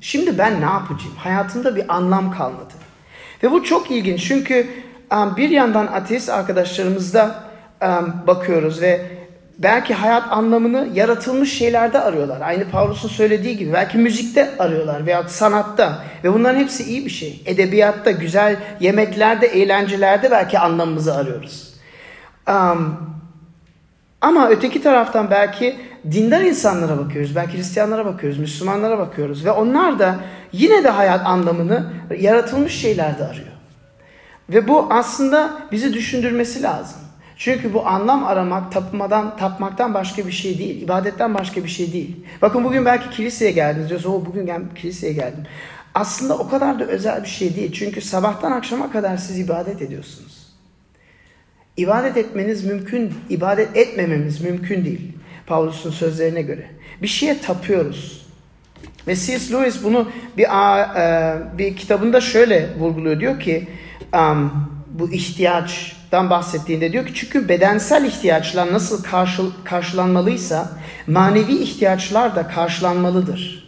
Şimdi 0.00 0.38
ben 0.38 0.60
ne 0.60 0.64
yapacağım? 0.64 1.14
Hayatımda 1.16 1.76
bir 1.76 1.94
anlam 1.94 2.32
kalmadı. 2.32 2.74
Ve 3.42 3.50
bu 3.50 3.64
çok 3.64 3.90
ilginç 3.90 4.28
çünkü 4.28 4.66
bir 5.36 5.50
yandan 5.50 5.86
ateist 5.86 6.28
arkadaşlarımızda 6.28 7.44
bakıyoruz 8.26 8.82
ve 8.82 9.00
belki 9.58 9.94
hayat 9.94 10.32
anlamını 10.32 10.88
yaratılmış 10.94 11.58
şeylerde 11.58 12.00
arıyorlar. 12.00 12.40
Aynı 12.40 12.70
Paulus'un 12.70 13.08
söylediği 13.08 13.56
gibi 13.56 13.72
belki 13.72 13.98
müzikte 13.98 14.50
arıyorlar 14.58 15.06
veya 15.06 15.28
sanatta 15.28 16.04
ve 16.24 16.34
bunların 16.34 16.60
hepsi 16.60 16.84
iyi 16.84 17.04
bir 17.04 17.10
şey. 17.10 17.42
Edebiyatta, 17.46 18.10
güzel 18.10 18.56
yemeklerde, 18.80 19.46
eğlencelerde 19.46 20.30
belki 20.30 20.58
anlamımızı 20.58 21.14
arıyoruz. 21.14 21.74
Um, 22.48 22.96
ama 24.20 24.48
öteki 24.48 24.82
taraftan 24.82 25.30
belki 25.30 25.76
dindar 26.10 26.40
insanlara 26.40 26.98
bakıyoruz, 26.98 27.36
belki 27.36 27.58
Hristiyanlara 27.58 28.06
bakıyoruz, 28.06 28.38
Müslümanlara 28.38 28.98
bakıyoruz 28.98 29.44
ve 29.44 29.50
onlar 29.50 29.98
da 29.98 30.16
yine 30.52 30.84
de 30.84 30.88
hayat 30.88 31.26
anlamını 31.26 31.92
yaratılmış 32.18 32.72
şeylerde 32.80 33.24
arıyor. 33.24 33.48
Ve 34.48 34.68
bu 34.68 34.86
aslında 34.90 35.50
bizi 35.72 35.94
düşündürmesi 35.94 36.62
lazım. 36.62 37.03
Çünkü 37.44 37.74
bu 37.74 37.86
anlam 37.86 38.24
aramak 38.24 38.72
tapmadan, 38.72 39.36
tapmaktan 39.36 39.94
başka 39.94 40.26
bir 40.26 40.32
şey 40.32 40.58
değil. 40.58 40.82
ibadetten 40.82 41.34
başka 41.34 41.64
bir 41.64 41.68
şey 41.68 41.92
değil. 41.92 42.16
Bakın 42.42 42.64
bugün 42.64 42.84
belki 42.84 43.10
kiliseye 43.10 43.50
geldiniz 43.50 43.88
diyorsunuz. 43.88 44.14
O 44.14 44.26
bugün 44.26 44.46
gel, 44.46 44.62
kiliseye 44.74 45.12
geldim. 45.12 45.44
Aslında 45.94 46.38
o 46.38 46.48
kadar 46.48 46.80
da 46.80 46.84
özel 46.84 47.22
bir 47.22 47.28
şey 47.28 47.56
değil. 47.56 47.72
Çünkü 47.72 48.00
sabahtan 48.00 48.52
akşama 48.52 48.92
kadar 48.92 49.16
siz 49.16 49.38
ibadet 49.38 49.82
ediyorsunuz. 49.82 50.46
İbadet 51.76 52.16
etmeniz 52.16 52.64
mümkün, 52.64 53.14
ibadet 53.28 53.76
etmememiz 53.76 54.40
mümkün 54.40 54.84
değil. 54.84 55.12
Paulus'un 55.46 55.90
sözlerine 55.90 56.42
göre. 56.42 56.66
Bir 57.02 57.08
şeye 57.08 57.40
tapıyoruz. 57.40 58.26
Ve 59.06 59.16
C.S. 59.16 59.54
Lewis 59.54 59.84
bunu 59.84 60.10
bir, 60.36 60.44
e, 60.44 61.58
bir 61.58 61.76
kitabında 61.76 62.20
şöyle 62.20 62.68
vurguluyor. 62.78 63.20
Diyor 63.20 63.40
ki 63.40 63.68
um, 64.14 64.73
bu 64.94 65.12
ihtiyaçtan 65.12 66.30
bahsettiğinde 66.30 66.92
diyor 66.92 67.06
ki 67.06 67.14
çünkü 67.14 67.48
bedensel 67.48 68.04
ihtiyaçlar 68.04 68.72
nasıl 68.72 69.02
karşı, 69.02 69.42
karşılanmalıysa 69.64 70.72
manevi 71.06 71.52
ihtiyaçlar 71.52 72.36
da 72.36 72.48
karşılanmalıdır. 72.48 73.64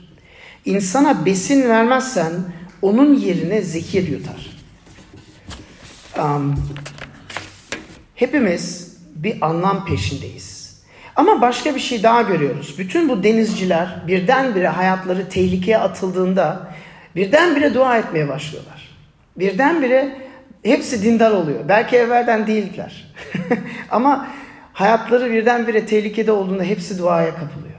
İnsana 0.64 1.26
besin 1.26 1.68
vermezsen 1.68 2.32
onun 2.82 3.14
yerine 3.14 3.62
zehir 3.62 4.08
yutar. 4.08 4.50
Um, 6.18 6.54
hepimiz 8.14 8.96
bir 9.14 9.46
anlam 9.46 9.84
peşindeyiz. 9.84 10.56
Ama 11.16 11.40
başka 11.40 11.74
bir 11.74 11.80
şey 11.80 12.02
daha 12.02 12.22
görüyoruz. 12.22 12.74
Bütün 12.78 13.08
bu 13.08 13.22
denizciler 13.22 14.02
birdenbire 14.08 14.68
hayatları 14.68 15.28
tehlikeye 15.28 15.78
atıldığında 15.78 16.74
birdenbire 17.16 17.74
dua 17.74 17.98
etmeye 17.98 18.28
başlıyorlar. 18.28 18.96
Birdenbire 19.36 20.25
hepsi 20.62 21.02
dindar 21.02 21.30
oluyor. 21.30 21.60
Belki 21.68 21.96
evvelden 21.96 22.46
değildiler. 22.46 23.14
Ama 23.90 24.26
hayatları 24.72 25.30
birdenbire 25.30 25.86
tehlikede 25.86 26.32
olduğunda 26.32 26.62
hepsi 26.62 26.98
duaya 26.98 27.30
kapılıyor. 27.30 27.76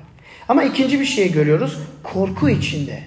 Ama 0.50 0.64
ikinci 0.64 1.00
bir 1.00 1.06
şey 1.06 1.32
görüyoruz. 1.32 1.80
Korku 2.04 2.50
içinde 2.50 3.04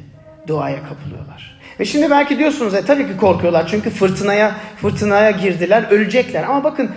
duaya 0.47 0.83
kapılıyorlar. 0.89 1.61
Ve 1.81 1.85
şimdi 1.85 2.11
belki 2.11 2.39
diyorsunuz 2.39 2.75
e, 2.75 2.85
tabii 2.85 3.07
ki 3.07 3.17
korkuyorlar 3.17 3.67
çünkü 3.67 3.91
fırtınaya 3.91 4.55
fırtınaya 4.77 5.31
girdiler, 5.31 5.87
ölecekler. 5.91 6.43
Ama 6.43 6.65
bakın 6.65 6.91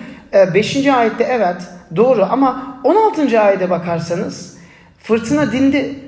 5. 0.54 0.76
E, 0.76 0.94
ayette 0.94 1.24
evet 1.24 1.62
doğru 1.96 2.28
ama 2.30 2.80
16. 2.84 3.42
ayete 3.42 3.70
bakarsanız 3.70 4.58
fırtına 5.00 5.52
dindi. 5.52 6.00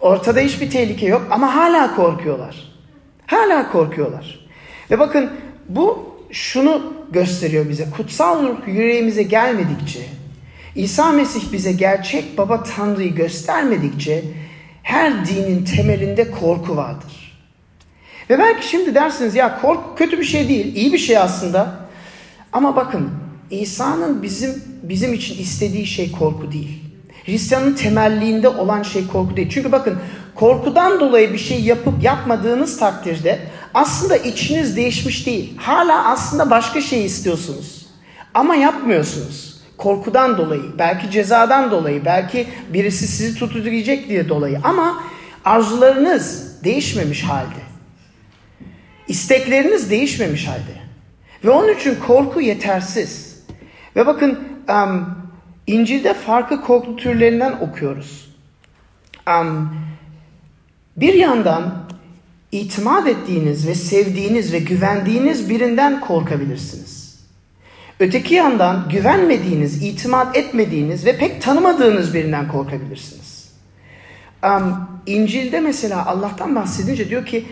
Ortada 0.00 0.40
hiçbir 0.40 0.70
tehlike 0.70 1.06
yok 1.06 1.26
ama 1.30 1.54
hala 1.56 1.96
korkuyorlar. 1.96 2.56
Hala 3.26 3.72
korkuyorlar. 3.72 4.48
Ve 4.90 4.98
bakın 4.98 5.30
bu 5.68 6.14
şunu 6.30 6.94
gösteriyor 7.10 7.68
bize. 7.68 7.90
Kutsal 7.96 8.42
ruh 8.42 8.68
yüreğimize 8.68 9.22
gelmedikçe, 9.22 10.00
İsa 10.74 11.12
Mesih 11.12 11.52
bize 11.52 11.72
gerçek 11.72 12.38
baba 12.38 12.62
Tanrı'yı 12.62 13.14
göstermedikçe 13.14 14.24
her 14.82 15.26
dinin 15.26 15.64
temelinde 15.64 16.30
korku 16.30 16.76
vardır. 16.76 17.38
Ve 18.30 18.38
belki 18.38 18.68
şimdi 18.68 18.94
dersiniz 18.94 19.34
ya 19.34 19.60
korku 19.60 19.94
kötü 19.96 20.18
bir 20.18 20.24
şey 20.24 20.48
değil, 20.48 20.76
iyi 20.76 20.92
bir 20.92 20.98
şey 20.98 21.18
aslında. 21.18 21.88
Ama 22.52 22.76
bakın 22.76 23.10
İsa'nın 23.50 24.22
bizim 24.22 24.62
bizim 24.82 25.14
için 25.14 25.38
istediği 25.38 25.86
şey 25.86 26.12
korku 26.12 26.52
değil. 26.52 26.87
Hristiyanın 27.28 27.74
temelliğinde 27.74 28.48
olan 28.48 28.82
şey 28.82 29.06
korku 29.06 29.36
değil. 29.36 29.50
Çünkü 29.50 29.72
bakın 29.72 29.98
korkudan 30.34 31.00
dolayı 31.00 31.32
bir 31.32 31.38
şey 31.38 31.60
yapıp 31.60 32.02
yapmadığınız 32.02 32.78
takdirde 32.78 33.38
aslında 33.74 34.16
içiniz 34.16 34.76
değişmiş 34.76 35.26
değil. 35.26 35.56
Hala 35.56 36.08
aslında 36.08 36.50
başka 36.50 36.80
şey 36.80 37.04
istiyorsunuz. 37.04 37.86
Ama 38.34 38.54
yapmıyorsunuz. 38.54 39.58
Korkudan 39.76 40.38
dolayı, 40.38 40.62
belki 40.78 41.10
cezadan 41.10 41.70
dolayı, 41.70 42.04
belki 42.04 42.46
birisi 42.72 43.08
sizi 43.08 43.38
tutacak 43.38 44.08
diye 44.08 44.28
dolayı. 44.28 44.60
Ama 44.64 45.02
arzularınız 45.44 46.54
değişmemiş 46.64 47.22
halde. 47.22 47.68
İstekleriniz 49.08 49.90
değişmemiş 49.90 50.48
halde. 50.48 50.78
Ve 51.44 51.50
onun 51.50 51.74
için 51.74 51.98
korku 52.06 52.40
yetersiz. 52.40 53.38
Ve 53.96 54.06
bakın 54.06 54.38
um, 54.68 55.17
İncil'de 55.68 56.14
farklı 56.14 56.60
korku 56.60 56.96
türlerinden 56.96 57.52
okuyoruz. 57.52 58.28
Um, 59.28 59.74
bir 60.96 61.14
yandan 61.14 61.74
itimat 62.52 63.08
ettiğiniz 63.08 63.68
ve 63.68 63.74
sevdiğiniz 63.74 64.52
ve 64.52 64.58
güvendiğiniz 64.58 65.50
birinden 65.50 66.00
korkabilirsiniz. 66.00 67.18
Öteki 68.00 68.34
yandan 68.34 68.88
güvenmediğiniz, 68.88 69.82
itimat 69.82 70.36
etmediğiniz 70.36 71.06
ve 71.06 71.16
pek 71.16 71.42
tanımadığınız 71.42 72.14
birinden 72.14 72.48
korkabilirsiniz. 72.48 73.52
Um, 74.44 74.88
İncil'de 75.06 75.60
mesela 75.60 76.06
Allah'tan 76.06 76.56
bahsedince 76.56 77.08
diyor 77.08 77.26
ki 77.26 77.46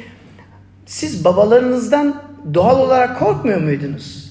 siz 0.87 1.25
babalarınızdan 1.25 2.23
doğal 2.55 2.79
olarak 2.79 3.19
korkmuyor 3.19 3.61
muydunuz? 3.61 4.26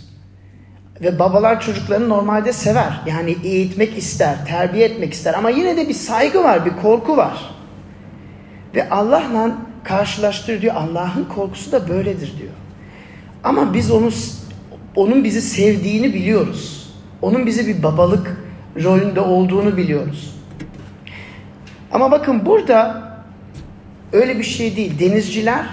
Ve 1.02 1.20
babalar 1.20 1.62
çocuklarını 1.62 2.10
normalde 2.10 2.54
sever. 2.54 3.02
Yani 3.08 3.38
eğitmek 3.44 3.98
ister, 3.98 4.46
terbiye 4.46 4.86
etmek 4.86 5.14
ister 5.14 5.34
ama 5.34 5.50
yine 5.50 5.78
de 5.78 5.90
bir 5.90 5.94
saygı 5.94 6.44
var, 6.44 6.66
bir 6.66 6.82
korku 6.82 7.18
var. 7.18 7.56
Ve 8.76 8.90
Allah'la 8.90 9.52
karşılaştır 9.84 10.62
diyor. 10.62 10.76
Allah'ın 10.76 11.26
korkusu 11.36 11.72
da 11.72 11.90
böyledir 11.90 12.34
diyor. 12.40 12.54
Ama 13.44 13.74
biz 13.74 13.92
onu 13.92 14.10
onun 14.96 15.24
bizi 15.24 15.42
sevdiğini 15.42 16.14
biliyoruz. 16.14 16.94
Onun 17.22 17.46
bizi 17.46 17.68
bir 17.68 17.84
babalık 17.84 18.38
rolünde 18.84 19.22
olduğunu 19.22 19.78
biliyoruz. 19.78 20.36
Ama 21.92 22.12
bakın 22.12 22.46
burada 22.46 23.04
öyle 24.14 24.38
bir 24.38 24.44
şey 24.44 24.76
değil. 24.76 25.00
Denizciler 25.00 25.66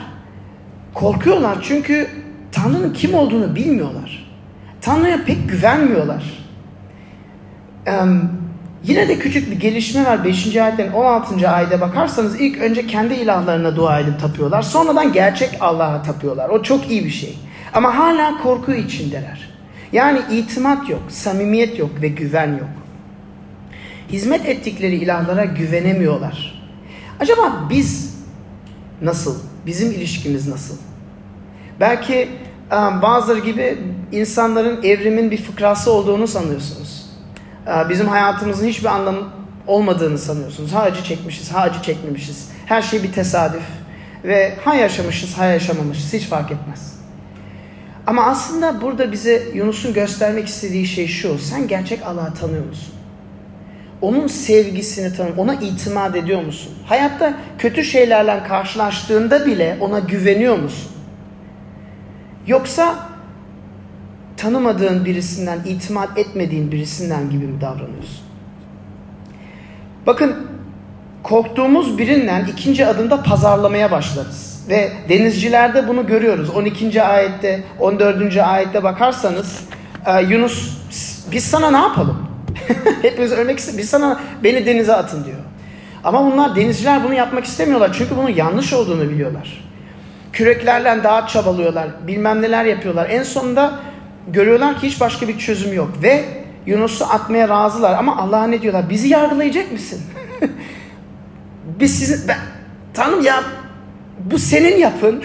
korkuyorlar 0.95 1.59
çünkü 1.63 2.09
Tanrı'nın 2.53 2.93
kim 2.93 3.15
olduğunu 3.15 3.55
bilmiyorlar. 3.55 4.22
Tanrı'ya 4.83 5.25
pek 5.25 5.49
güvenmiyorlar. 5.49 6.45
Yine 8.85 9.09
de 9.09 9.19
küçük 9.19 9.51
bir 9.51 9.61
gelişme 9.61 10.05
var. 10.05 10.25
5. 10.25 10.57
ayetten 10.57 10.93
16. 10.93 11.51
ayete 11.51 11.81
bakarsanız 11.81 12.41
ilk 12.41 12.59
önce 12.59 12.87
kendi 12.87 13.15
ilahlarına 13.15 13.77
dua 13.77 14.01
edip 14.01 14.21
tapıyorlar. 14.21 14.63
Sonradan 14.63 15.13
gerçek 15.13 15.51
Allah'a 15.61 16.03
tapıyorlar. 16.03 16.49
O 16.49 16.63
çok 16.63 16.91
iyi 16.91 17.05
bir 17.05 17.11
şey. 17.11 17.39
Ama 17.73 17.99
hala 17.99 18.43
korku 18.43 18.73
içindeler. 18.73 19.49
Yani 19.93 20.21
itimat 20.33 20.89
yok, 20.89 21.03
samimiyet 21.09 21.79
yok 21.79 21.91
ve 22.03 22.09
güven 22.09 22.53
yok. 22.53 22.69
Hizmet 24.09 24.47
ettikleri 24.47 24.95
ilahlara 24.95 25.45
güvenemiyorlar. 25.45 26.63
Acaba 27.21 27.67
biz 27.71 28.19
nasıl? 29.03 29.43
Bizim 29.67 29.91
ilişkimiz 29.91 30.49
nasıl? 30.49 30.77
Belki 31.81 32.29
bazıları 33.03 33.39
gibi 33.39 33.79
insanların 34.13 34.83
evrimin 34.83 35.31
bir 35.31 35.43
fıkrası 35.43 35.93
olduğunu 35.93 36.27
sanıyorsunuz. 36.27 37.07
Bizim 37.89 38.09
hayatımızın 38.09 38.67
hiçbir 38.67 38.87
anlamı 38.87 39.21
olmadığını 39.67 40.19
sanıyorsunuz. 40.19 40.73
Ha 40.73 40.81
acı 40.81 41.05
çekmişiz, 41.05 41.53
ha 41.53 41.61
acı 41.61 41.83
çekmemişiz. 41.83 42.49
Her 42.67 42.83
şey 42.83 43.03
bir 43.03 43.13
tesadüf. 43.13 43.63
Ve 44.25 44.55
ha 44.65 44.75
yaşamışız, 44.75 45.39
ha 45.39 45.45
yaşamamışız. 45.45 46.13
Hiç 46.13 46.27
fark 46.27 46.51
etmez. 46.53 46.93
Ama 48.07 48.27
aslında 48.27 48.81
burada 48.83 49.13
bize 49.13 49.43
Yunus'un 49.55 49.93
göstermek 49.93 50.49
istediği 50.49 50.87
şey 50.87 51.07
şu. 51.07 51.39
Sen 51.39 51.69
gerçek 51.69 52.07
Allah'ı 52.07 52.35
tanıyor 52.35 52.67
musun? 52.67 52.95
Onun 54.01 54.27
sevgisini 54.27 55.17
tanıyor, 55.17 55.37
ona 55.37 55.55
itimat 55.55 56.17
ediyor 56.17 56.43
musun? 56.43 56.73
Hayatta 56.87 57.35
kötü 57.59 57.85
şeylerle 57.85 58.43
karşılaştığında 58.49 59.47
bile 59.47 59.77
ona 59.81 59.99
güveniyor 59.99 60.59
musun? 60.59 60.92
Yoksa 62.47 62.95
tanımadığın 64.37 65.05
birisinden, 65.05 65.59
itimat 65.67 66.19
etmediğin 66.19 66.73
birisinden 66.73 67.31
gibi 67.31 67.47
mi 67.47 67.61
davranıyorsun? 67.61 68.21
Bakın 70.07 70.37
korktuğumuz 71.23 71.99
birinden 71.99 72.45
ikinci 72.53 72.87
adımda 72.87 73.23
pazarlamaya 73.23 73.91
başlarız. 73.91 74.65
Ve 74.69 74.93
denizcilerde 75.09 75.89
bunu 75.89 76.07
görüyoruz. 76.07 76.51
12. 76.51 77.03
ayette, 77.03 77.65
14. 77.81 78.37
ayette 78.37 78.83
bakarsanız 78.83 79.65
e, 80.07 80.23
Yunus 80.23 80.79
biz 81.33 81.45
sana 81.45 81.71
ne 81.71 81.77
yapalım? 81.77 82.29
Hepimiz 83.03 83.33
ölmek 83.33 83.59
istiyor. 83.59 83.79
Biz 83.79 83.91
sana 83.91 84.21
beni 84.45 84.67
denize 84.67 84.95
atın 84.95 85.25
diyor. 85.25 85.39
Ama 86.05 86.33
bunlar 86.33 86.57
denizciler 86.57 87.05
bunu 87.05 87.15
yapmak 87.15 87.45
istemiyorlar. 87.45 87.91
Çünkü 87.99 88.17
bunun 88.17 88.29
yanlış 88.29 88.73
olduğunu 88.73 89.11
biliyorlar. 89.11 89.72
Küreklerle 90.33 91.05
daha 91.05 91.27
çabalıyorlar. 91.27 91.89
Bilmem 92.07 92.43
neler 92.43 92.65
yapıyorlar. 92.65 93.11
En 93.11 93.23
sonunda 93.23 93.73
görüyorlar 94.29 94.81
ki 94.81 94.87
hiç 94.87 95.01
başka 95.01 95.29
bir 95.29 95.39
çözüm 95.39 95.73
yok. 95.73 95.91
Ve 96.03 96.25
Yunus'u 96.67 97.05
atmaya 97.05 97.49
razılar. 97.49 97.95
Ama 97.99 98.17
Allah'a 98.17 98.47
ne 98.47 98.63
diyorlar? 98.63 98.91
Bizi 98.91 99.09
yargılayacak 99.09 99.73
mısın? 99.73 100.01
Biz 101.81 101.99
sizin... 101.99 102.29
Ben, 102.29 102.39
Tanrım 102.95 103.23
ya 103.23 103.43
bu 104.19 104.39
senin 104.39 104.77
yapın. 104.77 105.25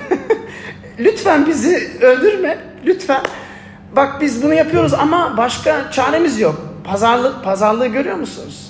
Lütfen 0.99 1.45
bizi 1.47 1.91
öldürme. 2.01 2.57
Lütfen. 2.85 3.21
Bak 3.95 4.21
biz 4.21 4.43
bunu 4.43 4.53
yapıyoruz 4.53 4.93
ama 4.93 5.37
başka 5.37 5.91
çaremiz 5.91 6.39
yok. 6.39 6.61
Pazarlık, 6.83 7.43
pazarlığı 7.43 7.87
görüyor 7.87 8.15
musunuz? 8.15 8.66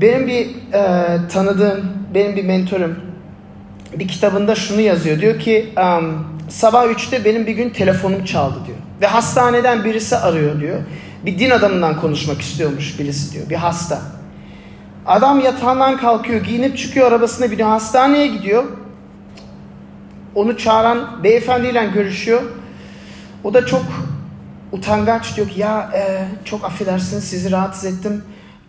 Benim 0.00 0.26
bir 0.26 0.46
e, 0.72 1.28
tanıdığım, 1.28 1.92
benim 2.14 2.36
bir 2.36 2.44
mentorum 2.44 3.12
bir 3.98 4.08
kitabında 4.08 4.54
şunu 4.54 4.80
yazıyor. 4.80 5.20
Diyor 5.20 5.38
ki 5.38 5.72
um, 5.76 6.26
sabah 6.48 6.84
3'te 6.84 7.24
benim 7.24 7.46
bir 7.46 7.52
gün 7.52 7.70
telefonum 7.70 8.24
çaldı 8.24 8.58
diyor. 8.66 8.78
Ve 9.00 9.06
hastaneden 9.06 9.84
birisi 9.84 10.16
arıyor 10.16 10.60
diyor. 10.60 10.78
Bir 11.26 11.38
din 11.38 11.50
adamından 11.50 12.00
konuşmak 12.00 12.40
istiyormuş 12.40 12.98
birisi 12.98 13.32
diyor. 13.32 13.50
Bir 13.50 13.56
hasta. 13.56 14.02
Adam 15.06 15.40
yatağından 15.40 15.96
kalkıyor, 15.96 16.40
giyinip 16.44 16.78
çıkıyor 16.78 17.06
arabasına 17.06 17.50
biniyor, 17.50 17.68
hastaneye 17.68 18.26
gidiyor. 18.26 18.64
Onu 20.34 20.58
çağıran 20.58 21.24
beyefendiyle 21.24 21.90
görüşüyor. 21.94 22.42
O 23.44 23.54
da 23.54 23.66
çok 23.66 23.82
utangaç 24.72 25.36
diyor 25.36 25.48
ki 25.48 25.60
ya 25.60 25.90
e, 25.94 26.24
çok 26.44 26.64
affedersiniz 26.64 27.24
sizi 27.24 27.50
rahatsız 27.50 27.84
ettim. 27.84 28.24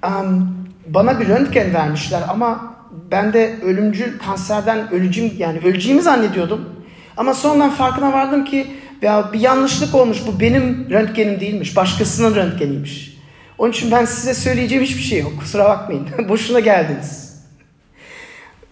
Um, 0.08 0.63
bana 0.88 1.20
bir 1.20 1.28
röntgen 1.28 1.74
vermişler 1.74 2.24
ama 2.30 2.76
ben 3.12 3.34
de 3.34 3.60
ölümcül 3.62 4.20
kanserden 4.20 4.92
öleceğim 4.92 5.34
yani 5.38 5.60
öleceğimi 5.60 6.02
zannediyordum. 6.02 6.70
Ama 7.18 7.34
sonradan 7.34 7.70
farkına 7.70 8.14
vardım 8.14 8.46
ki 8.46 8.68
ya 9.02 9.30
bir 9.34 9.40
yanlışlık 9.40 9.96
olmuş 9.96 10.18
bu 10.28 10.40
benim 10.40 10.88
röntgenim 10.90 11.40
değilmiş 11.40 11.76
başkasının 11.76 12.36
röntgeniymiş. 12.36 13.18
Onun 13.58 13.72
için 13.72 13.92
ben 13.92 14.06
size 14.06 14.34
söyleyeceğim 14.34 14.84
hiçbir 14.84 15.02
şey 15.02 15.20
yok 15.20 15.32
kusura 15.40 15.66
bakmayın 15.66 16.08
boşuna 16.30 16.60
geldiniz. 16.60 17.34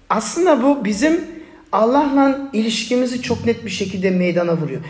Aslında 0.09 0.63
bu 0.63 0.85
bizim 0.85 1.21
Allah'la 1.71 2.49
ilişkimizi 2.53 3.21
çok 3.21 3.45
net 3.45 3.65
bir 3.65 3.69
şekilde 3.69 4.09
meydana 4.09 4.57
vuruyor. 4.57 4.81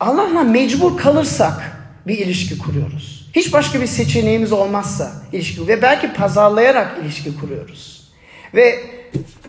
Allah'la 0.00 0.42
mecbur 0.42 0.96
kalırsak 0.96 1.80
bir 2.06 2.18
ilişki 2.18 2.58
kuruyoruz. 2.58 3.19
Hiç 3.32 3.52
başka 3.52 3.80
bir 3.80 3.86
seçeneğimiz 3.86 4.52
olmazsa 4.52 5.12
ilişki 5.32 5.68
ve 5.68 5.82
belki 5.82 6.12
pazarlayarak 6.12 6.98
ilişki 7.02 7.40
kuruyoruz. 7.40 8.10
Ve 8.54 8.78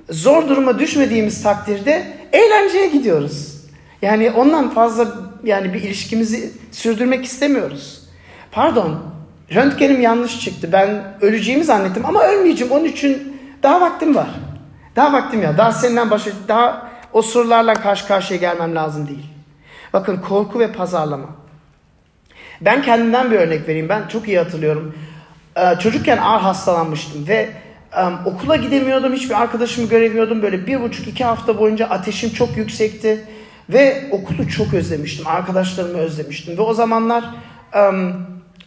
zor 0.09 0.49
duruma 0.49 0.79
düşmediğimiz 0.79 1.43
takdirde 1.43 2.17
eğlenceye 2.33 2.87
gidiyoruz. 2.87 3.61
Yani 4.01 4.31
ondan 4.31 4.69
fazla 4.69 5.07
yani 5.43 5.73
bir 5.73 5.81
ilişkimizi 5.83 6.51
sürdürmek 6.71 7.25
istemiyoruz. 7.25 8.01
Pardon, 8.51 8.99
röntgenim 9.53 10.01
yanlış 10.01 10.39
çıktı. 10.39 10.69
Ben 10.71 11.17
öleceğimi 11.21 11.63
zannettim 11.63 12.05
ama 12.05 12.23
ölmeyeceğim. 12.23 12.73
Onun 12.73 12.85
için 12.85 13.37
daha 13.63 13.81
vaktim 13.81 14.15
var. 14.15 14.29
Daha 14.95 15.13
vaktim 15.13 15.41
ya. 15.41 15.57
Daha 15.57 15.71
senden 15.71 16.11
başka 16.11 16.31
daha 16.47 16.91
o 17.13 17.21
sorularla 17.21 17.73
karşı 17.73 18.07
karşıya 18.07 18.39
gelmem 18.39 18.75
lazım 18.75 19.07
değil. 19.07 19.25
Bakın 19.93 20.17
korku 20.17 20.59
ve 20.59 20.71
pazarlama. 20.71 21.40
Ben 22.61 22.81
kendimden 22.81 23.31
bir 23.31 23.35
örnek 23.35 23.67
vereyim. 23.67 23.89
Ben 23.89 24.07
çok 24.07 24.27
iyi 24.27 24.37
hatırlıyorum. 24.37 24.95
Ee, 25.57 25.79
çocukken 25.79 26.17
ağır 26.17 26.41
hastalanmıştım 26.41 27.27
ve 27.27 27.49
um, 27.97 28.19
okula 28.25 28.55
gidemiyordum. 28.55 29.13
Hiçbir 29.13 29.41
arkadaşımı 29.41 29.89
göremiyordum. 29.89 30.41
Böyle 30.41 30.67
bir 30.67 30.81
buçuk 30.81 31.07
iki 31.07 31.23
hafta 31.23 31.59
boyunca 31.59 31.85
ateşim 31.85 32.29
çok 32.29 32.57
yüksekti. 32.57 33.25
Ve 33.69 34.07
okulu 34.11 34.49
çok 34.49 34.73
özlemiştim. 34.73 35.27
Arkadaşlarımı 35.27 35.97
özlemiştim. 35.97 36.57
Ve 36.57 36.61
o 36.61 36.73
zamanlar 36.73 37.23
um, 37.75 38.13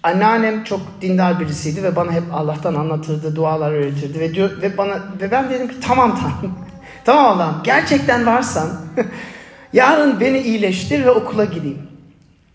anneannem 0.02 0.64
çok 0.64 0.80
dindar 1.00 1.40
birisiydi 1.40 1.82
ve 1.82 1.96
bana 1.96 2.12
hep 2.12 2.22
Allah'tan 2.32 2.74
anlatırdı, 2.74 3.36
dualar 3.36 3.72
öğretirdi 3.72 4.20
ve 4.20 4.34
diyor 4.34 4.62
ve 4.62 4.78
bana 4.78 4.98
ve 5.20 5.30
ben 5.30 5.50
dedim 5.50 5.68
ki 5.68 5.74
tamam 5.86 6.18
Tanrım. 6.20 6.54
tamam 7.04 7.26
Allah'ım 7.26 7.62
gerçekten 7.64 8.26
varsan 8.26 8.68
yarın 9.72 10.20
beni 10.20 10.38
iyileştir 10.38 11.04
ve 11.04 11.10
okula 11.10 11.44
gideyim. 11.44 11.82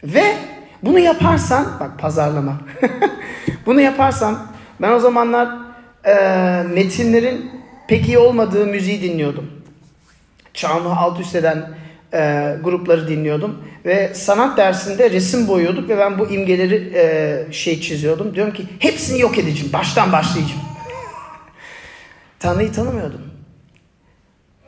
Ve 0.04 0.36
bunu 0.84 1.00
yaparsan 1.00 1.68
bak 1.80 2.00
pazarlama. 2.00 2.58
bunu 3.65 3.82
yaparsam 3.82 4.48
ben 4.82 4.92
o 4.92 5.00
zamanlar 5.00 5.58
e, 6.06 6.13
metinlerin 6.63 7.52
pek 7.88 8.08
iyi 8.08 8.18
olmadığı 8.18 8.65
müziği 8.65 9.02
dinliyordum. 9.02 9.52
Çağımı 10.54 10.98
alt 10.98 11.20
üst 11.20 11.36
eden 11.36 11.70
e, 12.13 12.56
grupları 12.63 13.08
dinliyordum. 13.08 13.58
Ve 13.86 14.13
sanat 14.13 14.58
dersinde 14.58 15.12
resim 15.12 15.48
boyuyorduk 15.48 15.89
ve 15.89 15.98
ben 15.98 16.20
bu 16.20 16.30
imgeleri 16.30 16.92
e, 16.96 17.54
şey 17.54 17.82
çiziyordum. 17.82 18.36
Diyorum 18.36 18.54
ki 18.54 18.65
hepsini 18.80 19.20
yok 19.20 19.38
edeceğim. 19.38 19.74
Baştan 19.74 20.12
başlayacağım. 20.12 20.62
Tanrı'yı 22.39 22.72
tanımıyordum. 22.72 23.22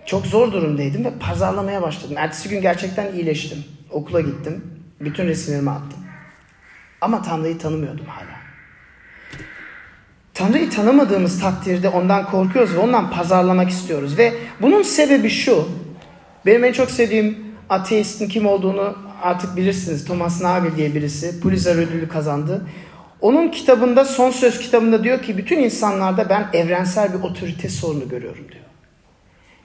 Çok 0.06 0.26
zor 0.26 0.52
durumdaydım 0.52 1.06
ve 1.06 1.12
pazarlamaya 1.19 1.82
başladım. 1.82 2.15
Ertesi 2.19 2.50
gün 2.50 2.62
gerçekten 2.62 3.13
iyileştim. 3.13 3.63
Okula 3.91 4.21
gittim. 4.21 4.63
Bütün 5.00 5.28
resimlerimi 5.28 5.69
attım. 5.69 6.00
Ama 7.01 7.21
Tanrı'yı 7.21 7.57
tanımıyordum 7.57 8.05
hala. 8.05 8.41
Tanrı'yı 10.33 10.69
tanımadığımız 10.69 11.39
takdirde 11.41 11.89
ondan 11.89 12.25
korkuyoruz 12.25 12.75
ve 12.75 12.79
ondan 12.79 13.11
pazarlamak 13.11 13.69
istiyoruz. 13.69 14.17
Ve 14.17 14.33
bunun 14.61 14.81
sebebi 14.81 15.29
şu. 15.29 15.69
Benim 16.45 16.63
en 16.63 16.73
çok 16.73 16.91
sevdiğim 16.91 17.37
ateistin 17.69 18.27
kim 18.27 18.45
olduğunu 18.45 18.97
artık 19.21 19.57
bilirsiniz. 19.57 20.05
Thomas 20.05 20.41
Nagel 20.41 20.75
diye 20.75 20.95
birisi. 20.95 21.39
Pulitzer 21.39 21.75
ödülü 21.75 22.07
kazandı. 22.07 22.67
Onun 23.21 23.47
kitabında, 23.51 24.05
Son 24.05 24.31
Söz 24.31 24.59
kitabında 24.59 25.03
diyor 25.03 25.21
ki 25.21 25.37
bütün 25.37 25.59
insanlarda 25.59 26.29
ben 26.29 26.49
evrensel 26.53 27.13
bir 27.13 27.23
otorite 27.23 27.69
sorunu 27.69 28.09
görüyorum 28.09 28.47
diyor. 28.51 28.65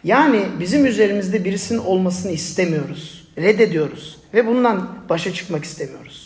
Yani 0.05 0.43
bizim 0.61 0.87
üzerimizde 0.87 1.45
birisinin 1.45 1.79
olmasını 1.79 2.33
istemiyoruz. 2.33 3.29
Reddediyoruz. 3.39 4.19
Ve 4.35 4.47
bundan 4.47 4.89
başa 5.09 5.33
çıkmak 5.33 5.65
istemiyoruz. 5.65 6.26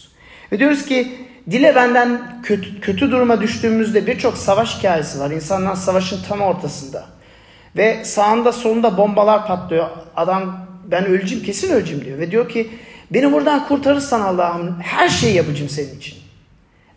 Ve 0.53 0.59
diyoruz 0.59 0.87
ki 0.87 1.13
dile 1.51 1.75
benden 1.75 2.41
kötü, 2.43 2.81
kötü 2.81 3.11
duruma 3.11 3.41
düştüğümüzde 3.41 4.07
birçok 4.07 4.39
savaş 4.39 4.79
hikayesi 4.79 5.21
var. 5.21 5.31
İnsanlar 5.31 5.75
savaşın 5.75 6.23
tam 6.29 6.41
ortasında. 6.41 7.07
Ve 7.77 8.05
sağında 8.05 8.53
solunda 8.53 8.97
bombalar 8.97 9.47
patlıyor. 9.47 9.91
Adam 10.17 10.67
ben 10.91 11.07
öleceğim 11.07 11.45
kesin 11.45 11.73
öleceğim 11.73 12.05
diyor. 12.05 12.19
Ve 12.19 12.31
diyor 12.31 12.49
ki 12.49 12.71
beni 13.11 13.33
buradan 13.33 13.69
kurtarırsan 13.69 14.21
Allah'ım 14.21 14.81
her 14.81 15.09
şeyi 15.09 15.37
yapacağım 15.37 15.69
senin 15.69 15.97
için. 15.97 16.19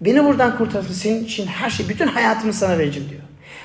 Beni 0.01 0.25
buradan 0.25 0.57
kurtarsın 0.57 0.93
senin 0.93 1.23
için 1.23 1.47
her 1.47 1.69
şey, 1.69 1.89
bütün 1.89 2.07
hayatımı 2.07 2.53
sana 2.53 2.77
vereceğim 2.77 3.09
diyor. 3.09 3.21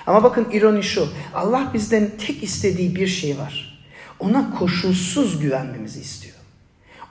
Ama 0.07 0.23
bakın 0.23 0.49
ironi 0.53 0.83
şu. 0.83 1.09
Allah 1.35 1.71
bizden 1.75 2.11
tek 2.27 2.43
istediği 2.43 2.97
bir 2.97 3.07
şey 3.07 3.39
var. 3.39 3.79
Ona 4.19 4.51
koşulsuz 4.59 5.41
güvenmemizi 5.41 6.01
istiyor. 6.01 6.38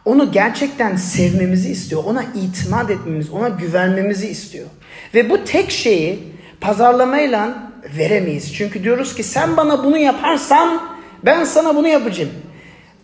Onu 0.06 0.32
gerçekten 0.32 0.96
sevmemizi 0.96 1.70
istiyor. 1.70 2.04
Ona 2.04 2.24
itimat 2.24 2.92
etmemizi, 2.92 3.32
ona 3.32 3.50
güvenmemizi 3.50 4.28
istiyor. 4.28 4.68
Ve 5.14 5.30
bu 5.30 5.44
tek 5.44 5.72
şeyi 5.72 6.20
pazarlamayla 6.62 7.72
veremeyiz. 7.98 8.56
Çünkü 8.56 8.84
diyoruz 8.84 9.16
ki 9.16 9.24
sen 9.24 9.58
bana 9.58 9.84
bunu 9.84 9.98
yaparsan 9.98 10.82
ben 11.26 11.44
sana 11.44 11.76
bunu 11.76 11.88
yapacağım. 11.88 12.32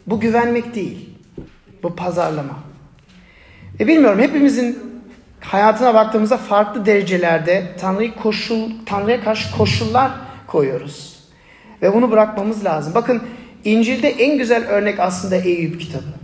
Bu 0.07 0.19
güvenmek 0.19 0.75
değil. 0.75 1.09
Bu 1.83 1.95
pazarlama. 1.95 2.59
Ve 3.79 3.87
bilmiyorum 3.87 4.19
hepimizin 4.19 4.79
hayatına 5.39 5.93
baktığımızda 5.93 6.37
farklı 6.37 6.85
derecelerde 6.85 7.71
Tanrı'yı 7.79 8.15
koşul, 8.15 8.71
Tanrı'ya 8.85 9.23
karşı 9.23 9.57
koşullar 9.57 10.11
koyuyoruz. 10.47 11.19
Ve 11.81 11.93
bunu 11.93 12.11
bırakmamız 12.11 12.65
lazım. 12.65 12.93
Bakın 12.95 13.21
İncil'de 13.65 14.09
en 14.09 14.37
güzel 14.37 14.67
örnek 14.67 14.99
aslında 14.99 15.35
Eyüp 15.35 15.81
kitabı. 15.81 16.22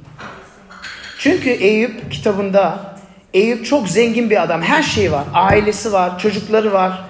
Çünkü 1.20 1.50
Eyüp 1.50 2.12
kitabında 2.12 2.96
Eyüp 3.34 3.66
çok 3.66 3.90
zengin 3.90 4.30
bir 4.30 4.44
adam. 4.44 4.62
Her 4.62 4.84
şeyi 4.84 5.12
var. 5.12 5.24
Ailesi 5.34 5.94
var, 5.94 6.20
çocukları 6.20 6.74
var, 6.74 7.06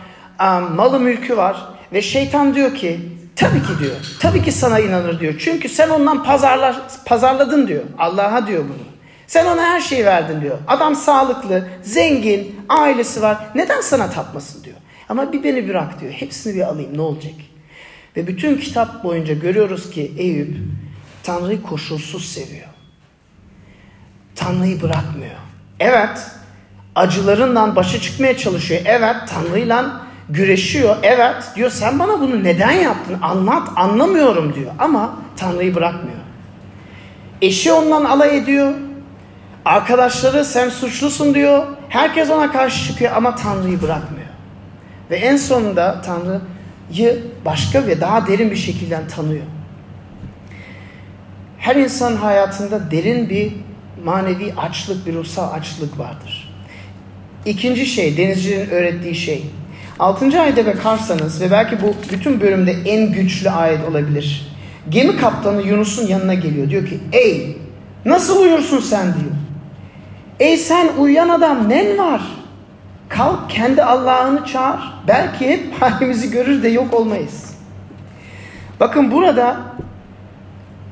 malı 0.75 0.99
mülkü 0.99 1.37
var. 1.37 1.57
Ve 1.93 2.01
şeytan 2.01 2.55
diyor 2.55 2.75
ki 2.75 2.99
tabii 3.35 3.61
ki 3.61 3.79
diyor. 3.79 3.95
Tabii 4.19 4.43
ki 4.43 4.51
sana 4.51 4.79
inanır 4.79 5.19
diyor. 5.19 5.33
Çünkü 5.39 5.69
sen 5.69 5.89
ondan 5.89 6.23
pazarlar, 6.23 6.75
pazarladın 7.05 7.67
diyor. 7.67 7.83
Allah'a 7.97 8.47
diyor 8.47 8.63
bunu. 8.63 8.89
Sen 9.27 9.45
ona 9.45 9.61
her 9.61 9.79
şeyi 9.79 10.05
verdin 10.05 10.41
diyor. 10.41 10.57
Adam 10.67 10.95
sağlıklı, 10.95 11.67
zengin, 11.81 12.61
ailesi 12.69 13.21
var. 13.21 13.37
Neden 13.55 13.81
sana 13.81 14.09
tatmasın 14.09 14.63
diyor. 14.63 14.77
Ama 15.09 15.33
bir 15.33 15.43
beni 15.43 15.69
bırak 15.69 16.01
diyor. 16.01 16.11
Hepsini 16.11 16.55
bir 16.55 16.61
alayım 16.61 16.97
ne 16.97 17.01
olacak? 17.01 17.33
Ve 18.17 18.27
bütün 18.27 18.57
kitap 18.57 19.03
boyunca 19.03 19.33
görüyoruz 19.33 19.91
ki 19.91 20.11
Eyüp 20.17 20.57
Tanrı'yı 21.23 21.61
koşulsuz 21.61 22.25
seviyor. 22.25 22.68
Tanrı'yı 24.39 24.81
bırakmıyor. 24.81 25.35
Evet, 25.79 26.31
acılarından 26.95 27.75
başa 27.75 28.01
çıkmaya 28.01 28.37
çalışıyor. 28.37 28.81
Evet, 28.85 29.15
Tanrı'yla 29.29 30.01
güreşiyor. 30.29 30.95
Evet, 31.03 31.35
diyor 31.55 31.69
sen 31.69 31.99
bana 31.99 32.19
bunu 32.19 32.43
neden 32.43 32.71
yaptın? 32.71 33.17
Anlat, 33.21 33.67
anlamıyorum 33.75 34.55
diyor. 34.55 34.71
Ama 34.79 35.15
Tanrı'yı 35.37 35.75
bırakmıyor. 35.75 36.17
Eşi 37.41 37.71
ondan 37.71 38.05
alay 38.05 38.37
ediyor. 38.37 38.73
Arkadaşları 39.65 40.45
sen 40.45 40.69
suçlusun 40.69 41.33
diyor. 41.33 41.67
Herkes 41.89 42.29
ona 42.29 42.51
karşı 42.51 42.87
çıkıyor 42.87 43.11
ama 43.15 43.35
Tanrı'yı 43.35 43.81
bırakmıyor. 43.81 44.27
Ve 45.11 45.15
en 45.15 45.37
sonunda 45.37 46.01
Tanrı'yı 46.01 47.23
başka 47.45 47.87
ve 47.87 48.01
daha 48.01 48.27
derin 48.27 48.51
bir 48.51 48.55
şekilde 48.55 49.07
tanıyor. 49.15 49.43
Her 51.57 51.75
insan 51.75 52.15
hayatında 52.15 52.91
derin 52.91 53.29
bir 53.29 53.53
manevi 54.05 54.53
açlık, 54.57 55.07
bir 55.07 55.13
ruhsal 55.13 55.53
açlık 55.53 55.99
vardır. 55.99 56.53
İkinci 57.45 57.85
şey, 57.85 58.17
denizcinin 58.17 58.69
öğrettiği 58.69 59.15
şey. 59.15 59.45
Altıncı 59.99 60.41
ayete 60.41 60.65
bakarsanız 60.65 61.41
ve 61.41 61.51
belki 61.51 61.81
bu 61.81 61.95
bütün 62.11 62.41
bölümde 62.41 62.71
en 62.71 63.11
güçlü 63.11 63.49
ayet 63.49 63.89
olabilir. 63.89 64.47
Gemi 64.89 65.17
kaptanı 65.17 65.61
Yunus'un 65.61 66.07
yanına 66.07 66.33
geliyor. 66.33 66.69
Diyor 66.69 66.87
ki 66.87 66.99
ey 67.11 67.57
nasıl 68.05 68.41
uyursun 68.41 68.79
sen 68.79 69.05
diyor. 69.05 69.31
Ey 70.39 70.57
sen 70.57 70.89
uyuyan 70.97 71.29
adam 71.29 71.69
nen 71.69 71.97
var? 71.97 72.21
Kalk 73.09 73.49
kendi 73.49 73.83
Allah'ını 73.83 74.45
çağır. 74.45 74.79
Belki 75.07 75.49
hep 75.49 75.73
halimizi 75.81 76.31
görür 76.31 76.63
de 76.63 76.67
yok 76.67 76.93
olmayız. 76.93 77.53
Bakın 78.79 79.11
burada 79.11 79.57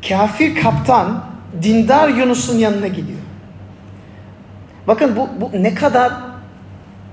kafir 0.09 0.61
kaptan 0.61 1.26
dindar 1.63 2.09
Yunus'un 2.09 2.57
yanına 2.57 2.87
gidiyor. 2.87 3.19
Bakın 4.87 5.15
bu, 5.15 5.29
bu 5.41 5.63
ne 5.63 5.75
kadar 5.75 6.13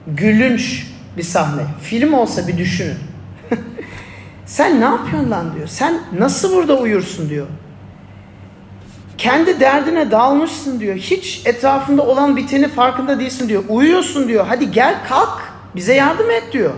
gülünç 0.06 0.86
bir 1.16 1.22
sahne. 1.22 1.62
Film 1.82 2.14
olsa 2.14 2.48
bir 2.48 2.58
düşünün. 2.58 2.98
Sen 4.46 4.80
ne 4.80 4.84
yapıyorsun 4.84 5.30
lan 5.30 5.54
diyor. 5.54 5.66
Sen 5.68 6.00
nasıl 6.18 6.56
burada 6.56 6.78
uyursun 6.78 7.30
diyor. 7.30 7.46
Kendi 9.18 9.60
derdine 9.60 10.10
dalmışsın 10.10 10.80
diyor. 10.80 10.96
Hiç 10.96 11.42
etrafında 11.44 12.02
olan 12.02 12.36
biteni 12.36 12.68
farkında 12.68 13.20
değilsin 13.20 13.48
diyor. 13.48 13.64
Uyuyorsun 13.68 14.28
diyor. 14.28 14.46
Hadi 14.48 14.70
gel 14.70 14.94
kalk 15.08 15.52
bize 15.76 15.94
yardım 15.94 16.30
et 16.30 16.44
diyor. 16.52 16.72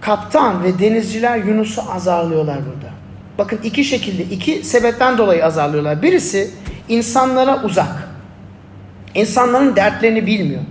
Kaptan 0.00 0.62
ve 0.62 0.78
denizciler 0.78 1.38
Yunus'u 1.38 1.82
azarlıyorlar 1.92 2.58
burada. 2.66 2.93
Bakın 3.38 3.60
iki 3.64 3.84
şekilde, 3.84 4.22
iki 4.22 4.64
sebepten 4.64 5.18
dolayı 5.18 5.44
azarlıyorlar. 5.44 6.02
Birisi 6.02 6.50
insanlara 6.88 7.62
uzak. 7.62 8.08
İnsanların 9.14 9.76
dertlerini 9.76 10.26
bilmiyor. 10.26 10.62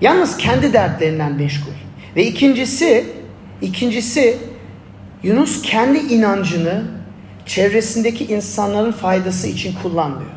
Yalnız 0.00 0.36
kendi 0.36 0.72
dertlerinden 0.72 1.32
meşgul. 1.32 1.72
Ve 2.16 2.26
ikincisi, 2.26 3.06
ikincisi 3.62 4.36
Yunus 5.22 5.62
kendi 5.62 5.98
inancını 5.98 6.84
çevresindeki 7.46 8.24
insanların 8.24 8.92
faydası 8.92 9.48
için 9.48 9.74
kullanmıyor. 9.82 10.30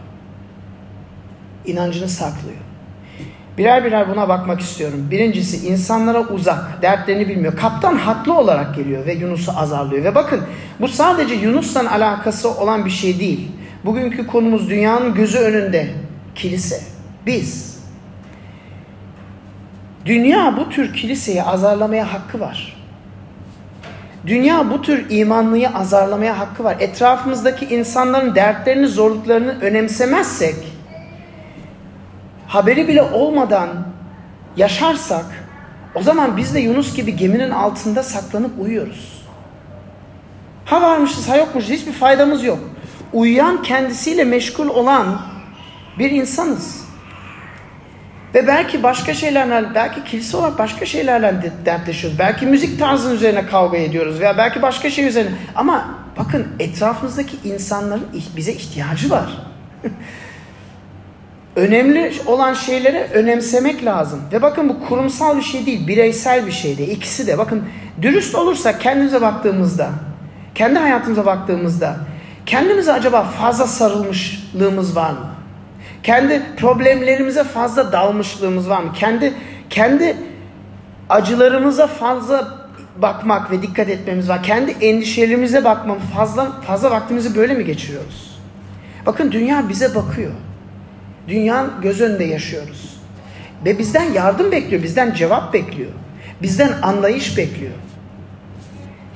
İnancını 1.65 2.09
saklıyor. 2.09 2.57
Birer 3.57 3.85
birer 3.85 4.09
buna 4.09 4.29
bakmak 4.29 4.61
istiyorum. 4.61 5.07
Birincisi 5.11 5.67
insanlara 5.67 6.27
uzak, 6.27 6.81
dertlerini 6.81 7.27
bilmiyor. 7.27 7.57
Kaptan 7.57 7.95
haklı 7.95 8.37
olarak 8.37 8.75
geliyor 8.75 9.05
ve 9.05 9.13
Yunus'u 9.13 9.51
azarlıyor. 9.57 10.03
Ve 10.03 10.15
bakın 10.15 10.41
bu 10.79 10.87
sadece 10.87 11.35
Yunus'la 11.35 11.91
alakası 11.91 12.51
olan 12.51 12.85
bir 12.85 12.89
şey 12.89 13.19
değil. 13.19 13.51
Bugünkü 13.85 14.27
konumuz 14.27 14.69
dünyanın 14.69 15.13
gözü 15.13 15.37
önünde. 15.37 15.87
Kilise. 16.35 16.81
Biz. 17.25 17.81
Dünya 20.05 20.57
bu 20.57 20.69
tür 20.69 20.93
kiliseyi 20.93 21.43
azarlamaya 21.43 22.13
hakkı 22.13 22.39
var. 22.39 22.77
Dünya 24.27 24.71
bu 24.71 24.81
tür 24.81 25.05
imanlıyı 25.09 25.69
azarlamaya 25.69 26.39
hakkı 26.39 26.63
var. 26.63 26.77
Etrafımızdaki 26.79 27.65
insanların 27.65 28.35
dertlerini, 28.35 28.87
zorluklarını 28.87 29.61
önemsemezsek, 29.61 30.55
haberi 32.51 32.87
bile 32.87 33.01
olmadan 33.01 33.69
yaşarsak, 34.57 35.25
o 35.95 36.03
zaman 36.03 36.37
biz 36.37 36.55
de 36.55 36.59
Yunus 36.59 36.95
gibi 36.95 37.15
geminin 37.15 37.49
altında 37.49 38.03
saklanıp 38.03 38.51
uyuyoruz. 38.59 39.25
Ha 40.65 40.81
varmışız, 40.81 41.29
ha 41.29 41.37
yokmuşuz, 41.37 41.69
hiçbir 41.69 41.91
faydamız 41.91 42.43
yok. 42.43 42.59
Uyuyan, 43.13 43.63
kendisiyle 43.63 44.23
meşgul 44.23 44.67
olan 44.69 45.21
bir 45.99 46.11
insanız. 46.11 46.81
Ve 48.35 48.47
belki 48.47 48.83
başka 48.83 49.13
şeylerle, 49.13 49.75
belki 49.75 50.03
kilise 50.03 50.37
olarak 50.37 50.59
başka 50.59 50.85
şeylerle 50.85 51.51
dertleşiyoruz. 51.65 52.19
Belki 52.19 52.45
müzik 52.45 52.79
tarzının 52.79 53.15
üzerine 53.15 53.45
kavga 53.45 53.77
ediyoruz 53.77 54.19
veya 54.19 54.37
belki 54.37 54.61
başka 54.61 54.89
şey 54.89 55.07
üzerine. 55.07 55.31
Ama 55.55 55.95
bakın 56.17 56.47
etrafımızdaki 56.59 57.37
insanların 57.43 58.07
bize 58.35 58.53
ihtiyacı 58.53 59.09
var. 59.09 59.29
Önemli 61.55 62.13
olan 62.25 62.53
şeyleri 62.53 63.07
önemsemek 63.13 63.85
lazım. 63.85 64.21
Ve 64.31 64.41
bakın 64.41 64.69
bu 64.69 64.87
kurumsal 64.87 65.37
bir 65.37 65.41
şey 65.41 65.65
değil, 65.65 65.87
bireysel 65.87 66.45
bir 66.45 66.51
şey 66.51 66.77
de. 66.77 66.87
İkisi 66.87 67.27
de. 67.27 67.37
Bakın 67.37 67.63
dürüst 68.01 68.35
olursak 68.35 68.81
kendimize 68.81 69.21
baktığımızda, 69.21 69.89
kendi 70.55 70.79
hayatımıza 70.79 71.25
baktığımızda 71.25 71.95
kendimize 72.45 72.93
acaba 72.93 73.23
fazla 73.23 73.67
sarılmışlığımız 73.67 74.95
var 74.95 75.11
mı? 75.11 75.29
Kendi 76.03 76.41
problemlerimize 76.57 77.43
fazla 77.43 77.91
dalmışlığımız 77.91 78.69
var 78.69 78.81
mı? 78.83 78.93
Kendi 78.93 79.33
kendi 79.69 80.17
acılarımıza 81.09 81.87
fazla 81.87 82.47
bakmak 82.97 83.51
ve 83.51 83.61
dikkat 83.61 83.89
etmemiz 83.89 84.29
var. 84.29 84.43
Kendi 84.43 84.71
endişelerimize 84.71 85.63
bakmam 85.63 85.97
fazla 86.15 86.51
fazla 86.67 86.91
vaktimizi 86.91 87.35
böyle 87.35 87.53
mi 87.53 87.65
geçiriyoruz? 87.65 88.39
Bakın 89.05 89.31
dünya 89.31 89.69
bize 89.69 89.95
bakıyor. 89.95 90.31
Dünyanın 91.27 91.71
göz 91.81 92.01
önünde 92.01 92.23
yaşıyoruz. 92.23 92.97
Ve 93.65 93.79
bizden 93.79 94.13
yardım 94.13 94.51
bekliyor, 94.51 94.83
bizden 94.83 95.13
cevap 95.13 95.53
bekliyor. 95.53 95.91
Bizden 96.41 96.73
anlayış 96.81 97.37
bekliyor. 97.37 97.73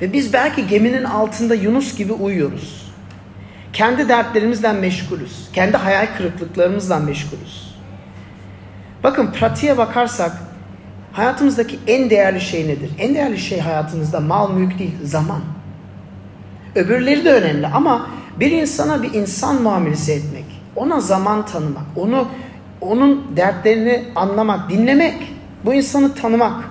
Ve 0.01 0.13
biz 0.13 0.33
belki 0.33 0.67
geminin 0.67 1.03
altında 1.03 1.55
Yunus 1.55 1.97
gibi 1.97 2.13
uyuyoruz. 2.13 2.91
Kendi 3.73 4.09
dertlerimizle 4.09 4.71
meşgulüz. 4.71 5.49
Kendi 5.53 5.77
hayal 5.77 6.07
kırıklıklarımızla 6.17 6.99
meşgulüz. 6.99 7.75
Bakın 9.03 9.31
pratiğe 9.31 9.77
bakarsak 9.77 10.31
hayatımızdaki 11.11 11.79
en 11.87 12.09
değerli 12.09 12.41
şey 12.41 12.67
nedir? 12.67 12.89
En 12.99 13.15
değerli 13.15 13.37
şey 13.37 13.59
hayatımızda 13.59 14.19
mal 14.19 14.51
mülk 14.51 14.79
değil, 14.79 14.95
zaman. 15.03 15.41
Öbürleri 16.75 17.25
de 17.25 17.33
önemli 17.33 17.67
ama 17.67 18.09
bir 18.39 18.51
insana 18.51 19.03
bir 19.03 19.13
insan 19.13 19.61
muamelesi 19.61 20.11
etmek, 20.11 20.45
ona 20.75 20.99
zaman 20.99 21.45
tanımak, 21.45 21.85
onu 21.95 22.27
onun 22.81 23.37
dertlerini 23.37 24.03
anlamak, 24.15 24.69
dinlemek, 24.69 25.33
bu 25.65 25.73
insanı 25.73 26.15
tanımak. 26.15 26.63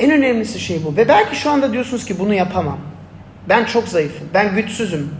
En 0.00 0.10
önemlisi 0.10 0.60
şey 0.60 0.84
bu. 0.84 0.96
Ve 0.96 1.08
belki 1.08 1.36
şu 1.36 1.50
anda 1.50 1.72
diyorsunuz 1.72 2.04
ki 2.04 2.18
bunu 2.18 2.34
yapamam. 2.34 2.78
Ben 3.48 3.64
çok 3.64 3.88
zayıfım, 3.88 4.28
ben 4.34 4.54
güçsüzüm. 4.54 5.10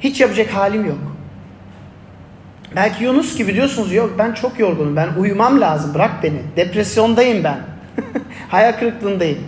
Hiç 0.00 0.20
yapacak 0.20 0.54
halim 0.54 0.86
yok. 0.86 0.98
Belki 2.76 3.04
Yunus 3.04 3.38
gibi 3.38 3.54
diyorsunuz 3.54 3.92
yok 3.92 4.14
ben 4.18 4.32
çok 4.32 4.58
yorgunum, 4.60 4.96
ben 4.96 5.08
uyumam 5.18 5.60
lazım, 5.60 5.94
bırak 5.94 6.22
beni. 6.22 6.42
Depresyondayım 6.56 7.44
ben. 7.44 7.58
Hayal 8.48 8.72
kırıklığındayım. 8.72 9.38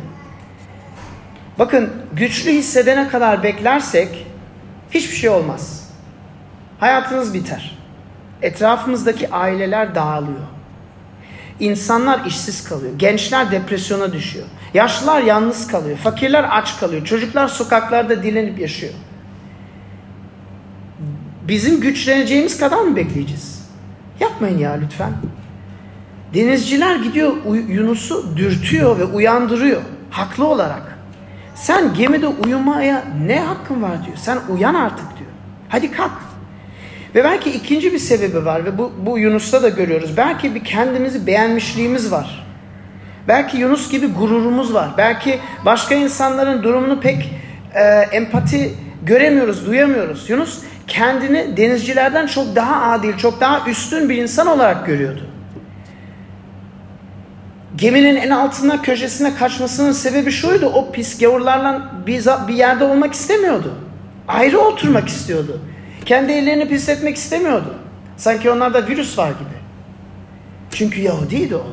Bakın 1.58 1.90
güçlü 2.12 2.50
hissedene 2.50 3.08
kadar 3.08 3.42
beklersek 3.42 4.26
hiçbir 4.90 5.16
şey 5.16 5.30
olmaz. 5.30 5.87
Hayatınız 6.80 7.34
biter. 7.34 7.78
Etrafımızdaki 8.42 9.30
aileler 9.30 9.94
dağılıyor. 9.94 10.46
İnsanlar 11.60 12.24
işsiz 12.26 12.64
kalıyor. 12.64 12.92
Gençler 12.96 13.50
depresyona 13.50 14.12
düşüyor. 14.12 14.46
Yaşlılar 14.74 15.22
yalnız 15.22 15.66
kalıyor. 15.66 15.98
Fakirler 15.98 16.46
aç 16.50 16.80
kalıyor. 16.80 17.04
Çocuklar 17.04 17.48
sokaklarda 17.48 18.22
dilenip 18.22 18.58
yaşıyor. 18.58 18.92
Bizim 21.48 21.80
güçleneceğimiz 21.80 22.60
kadar 22.60 22.80
mı 22.80 22.96
bekleyeceğiz? 22.96 23.68
Yapmayın 24.20 24.58
ya 24.58 24.72
lütfen. 24.72 25.12
Denizciler 26.34 26.96
gidiyor 26.96 27.32
Yunus'u 27.68 28.36
dürtüyor 28.36 28.98
ve 28.98 29.04
uyandırıyor. 29.04 29.82
Haklı 30.10 30.46
olarak. 30.46 30.98
Sen 31.54 31.94
gemide 31.94 32.26
uyumaya 32.26 33.04
ne 33.26 33.40
hakkın 33.40 33.82
var 33.82 34.06
diyor. 34.06 34.16
Sen 34.16 34.38
uyan 34.48 34.74
artık 34.74 35.18
diyor. 35.18 35.30
Hadi 35.68 35.92
kalk. 35.92 36.27
Ve 37.18 37.24
belki 37.24 37.50
ikinci 37.50 37.92
bir 37.92 37.98
sebebi 37.98 38.44
var 38.44 38.64
ve 38.64 38.78
bu, 38.78 38.92
bu 39.06 39.18
Yunus'ta 39.18 39.62
da 39.62 39.68
görüyoruz. 39.68 40.16
Belki 40.16 40.54
bir 40.54 40.64
kendimizi 40.64 41.26
beğenmişliğimiz 41.26 42.12
var. 42.12 42.46
Belki 43.28 43.56
Yunus 43.56 43.90
gibi 43.90 44.06
gururumuz 44.06 44.74
var. 44.74 44.88
Belki 44.98 45.38
başka 45.64 45.94
insanların 45.94 46.62
durumunu 46.62 47.00
pek 47.00 47.32
e, 47.74 47.82
empati 48.12 48.74
göremiyoruz, 49.02 49.66
duyamıyoruz. 49.66 50.30
Yunus 50.30 50.58
kendini 50.86 51.56
denizcilerden 51.56 52.26
çok 52.26 52.56
daha 52.56 52.92
adil, 52.92 53.16
çok 53.16 53.40
daha 53.40 53.70
üstün 53.70 54.08
bir 54.08 54.16
insan 54.16 54.46
olarak 54.46 54.86
görüyordu. 54.86 55.26
Geminin 57.76 58.16
en 58.16 58.30
altına 58.30 58.82
köşesine 58.82 59.34
kaçmasının 59.34 59.92
sebebi 59.92 60.30
şuydu. 60.30 60.66
O 60.66 60.92
pis 60.92 61.18
gavurlarla 61.18 61.92
bir, 62.06 62.24
bir 62.48 62.54
yerde 62.54 62.84
olmak 62.84 63.14
istemiyordu. 63.14 63.74
Ayrı 64.28 64.58
oturmak 64.58 65.08
istiyordu. 65.08 65.60
Kendi 66.08 66.32
ellerini 66.32 66.68
pisletmek 66.68 67.16
istemiyordu. 67.16 67.74
Sanki 68.16 68.50
onlarda 68.50 68.86
virüs 68.86 69.18
var 69.18 69.30
gibi. 69.30 69.58
Çünkü 70.70 71.00
Yahudiydi 71.00 71.56
o. 71.56 71.66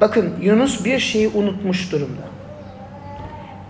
Bakın 0.00 0.34
Yunus 0.40 0.84
bir 0.84 0.98
şeyi 0.98 1.28
unutmuş 1.28 1.92
durumda. 1.92 2.22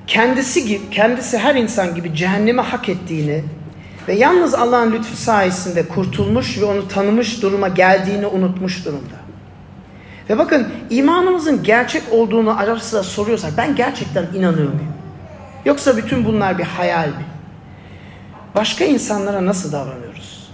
Kendisi 0.06 0.66
gibi, 0.66 0.90
kendisi 0.90 1.38
her 1.38 1.54
insan 1.54 1.94
gibi 1.94 2.14
cehenneme 2.14 2.62
hak 2.62 2.88
ettiğini 2.88 3.44
ve 4.08 4.14
yalnız 4.14 4.54
Allah'ın 4.54 4.92
lütfu 4.92 5.16
sayesinde 5.16 5.88
kurtulmuş 5.88 6.58
ve 6.60 6.64
onu 6.64 6.88
tanımış 6.88 7.42
duruma 7.42 7.68
geldiğini 7.68 8.26
unutmuş 8.26 8.84
durumda. 8.84 9.16
Ve 10.30 10.38
bakın 10.38 10.68
imanımızın 10.90 11.62
gerçek 11.62 12.02
olduğunu 12.10 12.58
ara 12.58 12.78
soruyorsak 12.78 13.52
ben 13.56 13.76
gerçekten 13.76 14.26
inanıyor 14.34 14.72
muyum? 14.72 14.95
Yoksa 15.66 15.96
bütün 15.96 16.24
bunlar 16.24 16.58
bir 16.58 16.64
hayal 16.64 17.08
mi? 17.08 17.24
Başka 18.54 18.84
insanlara 18.84 19.46
nasıl 19.46 19.72
davranıyoruz? 19.72 20.50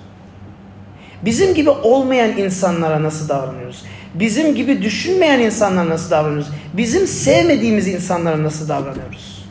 Bizim 1.24 1.54
gibi 1.54 1.70
olmayan 1.70 2.36
insanlara 2.38 3.02
nasıl 3.02 3.28
davranıyoruz? 3.28 3.84
Bizim 4.14 4.54
gibi 4.54 4.82
düşünmeyen 4.82 5.38
insanlara 5.38 5.88
nasıl 5.88 6.10
davranıyoruz? 6.10 6.50
Bizim 6.72 7.06
sevmediğimiz 7.06 7.88
insanlara 7.88 8.42
nasıl 8.42 8.68
davranıyoruz? 8.68 9.48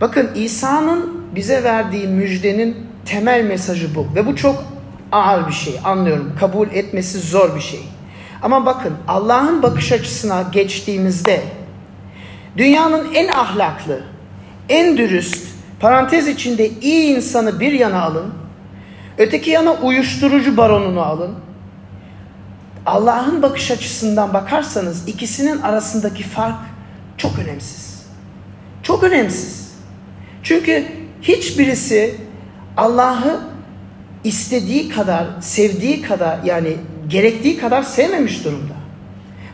Bakın 0.00 0.30
İsa'nın 0.34 1.24
bize 1.34 1.64
verdiği 1.64 2.06
müjdenin 2.06 2.76
temel 3.06 3.44
mesajı 3.44 3.94
bu. 3.94 4.06
Ve 4.14 4.26
bu 4.26 4.36
çok 4.36 4.64
ağır 5.12 5.48
bir 5.48 5.52
şey 5.52 5.74
anlıyorum. 5.84 6.32
Kabul 6.40 6.68
etmesi 6.68 7.18
zor 7.18 7.54
bir 7.54 7.60
şey. 7.60 7.80
Ama 8.42 8.66
bakın 8.66 8.92
Allah'ın 9.08 9.62
bakış 9.62 9.92
açısına 9.92 10.44
geçtiğimizde 10.52 11.42
dünyanın 12.56 13.14
en 13.14 13.28
ahlaklı, 13.28 14.00
en 14.68 14.96
dürüst, 14.96 15.46
parantez 15.80 16.28
içinde 16.28 16.70
iyi 16.70 17.16
insanı 17.16 17.60
bir 17.60 17.72
yana 17.72 18.02
alın. 18.02 18.34
Öteki 19.18 19.50
yana 19.50 19.72
uyuşturucu 19.72 20.56
baronunu 20.56 21.02
alın. 21.02 21.34
Allah'ın 22.86 23.42
bakış 23.42 23.70
açısından 23.70 24.34
bakarsanız 24.34 25.08
ikisinin 25.08 25.60
arasındaki 25.60 26.22
fark 26.22 26.58
çok 27.16 27.38
önemsiz. 27.38 28.06
Çok 28.82 29.02
önemsiz. 29.02 29.72
Çünkü 30.42 30.86
hiçbirisi 31.22 32.14
Allah'ı 32.76 33.40
istediği 34.24 34.88
kadar, 34.88 35.26
sevdiği 35.40 36.02
kadar 36.02 36.42
yani 36.44 36.76
gerektiği 37.08 37.58
kadar 37.58 37.82
sevmemiş 37.82 38.44
durumda. 38.44 38.79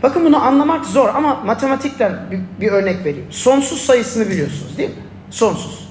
Bakın 0.03 0.25
bunu 0.25 0.45
anlamak 0.45 0.87
zor 0.87 1.09
ama 1.09 1.35
matematikten 1.35 2.19
bir, 2.31 2.41
bir 2.61 2.73
örnek 2.73 3.05
vereyim. 3.05 3.27
Sonsuz 3.31 3.81
sayısını 3.81 4.31
biliyorsunuz 4.31 4.79
değil 4.79 4.89
mi? 4.89 4.97
Sonsuz. 5.31 5.89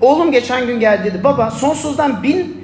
Oğlum 0.00 0.32
geçen 0.32 0.66
gün 0.66 0.80
geldi 0.80 1.04
dedi 1.04 1.24
baba 1.24 1.50
sonsuzdan 1.50 2.22
bin 2.22 2.62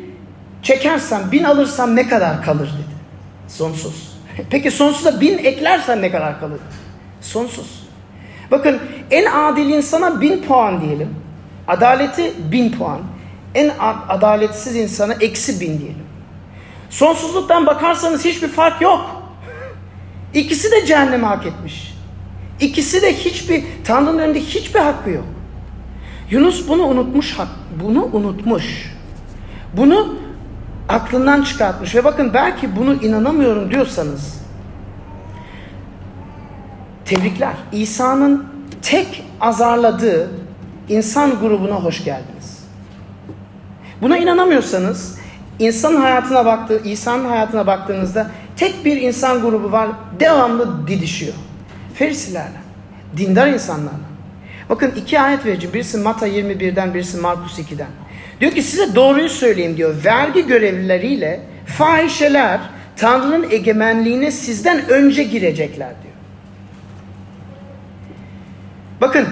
çekersem 0.63 1.23
bin 1.33 1.45
alırsam 1.45 1.97
ne 1.97 2.09
kadar 2.09 2.45
kalır 2.45 2.67
dedi. 2.67 2.99
Sonsuz. 3.49 4.19
Peki 4.51 4.71
sonsuza 4.71 5.21
bin 5.21 5.39
eklersen 5.39 6.03
ne 6.03 6.11
kadar 6.11 6.41
kalır? 6.41 6.61
Sonsuz. 7.21 7.89
Bakın 8.51 8.79
en 9.11 9.27
adil 9.27 9.69
insana 9.69 10.21
bin 10.21 10.43
puan 10.43 10.81
diyelim. 10.81 11.15
Adaleti 11.69 12.33
bin 12.53 12.73
puan. 12.73 13.01
En 13.55 13.73
adaletsiz 14.09 14.77
insana 14.77 15.13
eksi 15.13 15.61
bin 15.61 15.79
diyelim. 15.79 16.07
Sonsuzluktan 16.91 17.67
bakarsanız 17.67 18.25
hiçbir 18.25 18.49
fark 18.49 18.81
yok. 18.81 19.18
İkisi 20.35 20.71
de 20.73 20.87
cehenneme 20.87 21.27
hak 21.27 21.47
etmiş. 21.47 21.95
İkisi 22.61 23.03
de 23.03 23.15
hiçbir, 23.15 23.65
Tanrı'nın 23.85 24.19
önünde 24.19 24.41
hiçbir 24.41 24.81
hakkı 24.81 25.11
yok. 25.11 25.25
Yunus 26.31 26.69
bunu 26.69 26.83
unutmuş, 26.83 27.37
bunu 27.85 28.05
unutmuş. 28.13 28.95
Bunu 29.77 30.15
aklından 30.89 31.43
çıkartmış 31.43 31.95
ve 31.95 32.05
bakın 32.05 32.35
belki 32.35 32.77
bunu 32.77 32.95
inanamıyorum 32.95 33.71
diyorsanız 33.71 34.41
tebrikler. 37.05 37.55
İsa'nın 37.73 38.45
tek 38.83 39.25
azarladığı 39.41 40.31
insan 40.89 41.41
grubuna 41.41 41.75
hoş 41.75 42.05
geldiniz. 42.05 42.65
Buna 44.03 44.19
inanamıyorsanız 44.19 45.19
insan 45.59 45.97
hayatına 45.97 46.45
baktığı, 46.45 46.83
İsa'nın 46.85 47.25
hayatına 47.25 47.67
baktığınızda 47.67 48.31
tek 48.59 48.85
bir 48.85 48.97
insan 48.97 49.43
grubu 49.43 49.73
var 49.73 49.89
devamlı 50.21 50.89
didişiyor. 50.89 51.35
Ferisilerle, 51.95 52.59
dindar 53.17 53.49
insanlarla. 53.49 54.09
Bakın 54.69 54.93
iki 54.97 55.21
ayet 55.21 55.47
vereceğim. 55.47 55.75
Birisi 55.75 55.99
Mata 55.99 56.29
21'den, 56.29 56.95
birisi 56.95 57.17
Markus 57.17 57.59
2'den. 57.59 57.89
Diyor 58.41 58.53
ki 58.53 58.63
size 58.63 58.95
doğruyu 58.95 59.29
söyleyeyim 59.29 59.77
diyor. 59.77 59.95
Vergi 60.05 60.47
görevlileriyle 60.47 61.41
fahişeler 61.67 62.61
Tanrı'nın 62.97 63.51
egemenliğine 63.51 64.31
sizden 64.31 64.89
önce 64.89 65.23
girecekler 65.23 65.89
diyor. 66.03 66.15
Bakın 69.01 69.29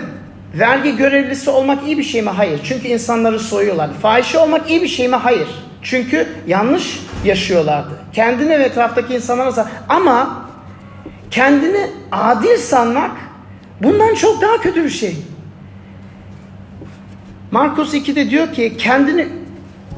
vergi 0.54 0.96
görevlisi 0.96 1.50
olmak 1.50 1.86
iyi 1.86 1.98
bir 1.98 2.02
şey 2.02 2.22
mi? 2.22 2.30
Hayır. 2.30 2.60
Çünkü 2.64 2.88
insanları 2.88 3.40
soyuyorlar. 3.40 3.90
Fahişe 4.02 4.38
olmak 4.38 4.70
iyi 4.70 4.82
bir 4.82 4.88
şey 4.88 5.08
mi? 5.08 5.16
Hayır. 5.16 5.48
Çünkü 5.86 6.28
yanlış 6.46 7.00
yaşıyorlardı. 7.24 7.90
Kendine 8.12 8.58
ve 8.58 8.64
etraftaki 8.64 9.14
insanlara 9.14 9.68
ama 9.88 10.48
kendini 11.30 11.90
adil 12.12 12.56
sanmak 12.56 13.10
bundan 13.82 14.14
çok 14.14 14.42
daha 14.42 14.60
kötü 14.60 14.84
bir 14.84 14.90
şey. 14.90 15.16
Markus 17.50 17.94
2'de 17.94 18.30
diyor 18.30 18.52
ki 18.52 18.76
kendini 18.78 19.28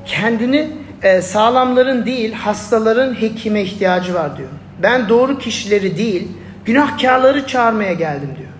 kendini 0.06 0.70
e, 1.02 1.22
sağlamların 1.22 2.06
değil 2.06 2.32
hastaların 2.32 3.20
hekime 3.20 3.62
ihtiyacı 3.62 4.14
var 4.14 4.38
diyor. 4.38 4.48
Ben 4.82 5.08
doğru 5.08 5.38
kişileri 5.38 5.98
değil 5.98 6.28
günahkarları 6.64 7.46
çağırmaya 7.46 7.92
geldim 7.92 8.30
diyor. 8.38 8.50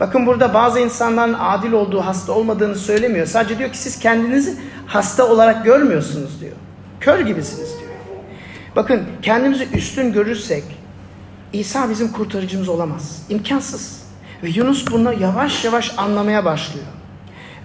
Bakın 0.00 0.26
burada 0.26 0.54
bazı 0.54 0.80
insanların 0.80 1.36
adil 1.38 1.72
olduğu 1.72 2.00
hasta 2.00 2.32
olmadığını 2.32 2.74
söylemiyor. 2.74 3.26
Sadece 3.26 3.58
diyor 3.58 3.72
ki 3.72 3.78
siz 3.78 3.98
kendinizi 3.98 4.56
hasta 4.86 5.28
olarak 5.28 5.64
görmüyorsunuz 5.64 6.40
diyor. 6.40 6.52
Kör 7.00 7.20
gibisiniz 7.20 7.78
diyor. 7.80 7.90
Bakın 8.76 9.02
kendimizi 9.22 9.68
üstün 9.74 10.12
görürsek 10.12 10.64
İsa 11.52 11.90
bizim 11.90 12.12
kurtarıcımız 12.12 12.68
olamaz. 12.68 13.22
İmkansız. 13.28 14.02
Ve 14.42 14.48
Yunus 14.48 14.90
bunu 14.90 15.12
yavaş 15.12 15.64
yavaş 15.64 15.94
anlamaya 15.98 16.44
başlıyor. 16.44 16.86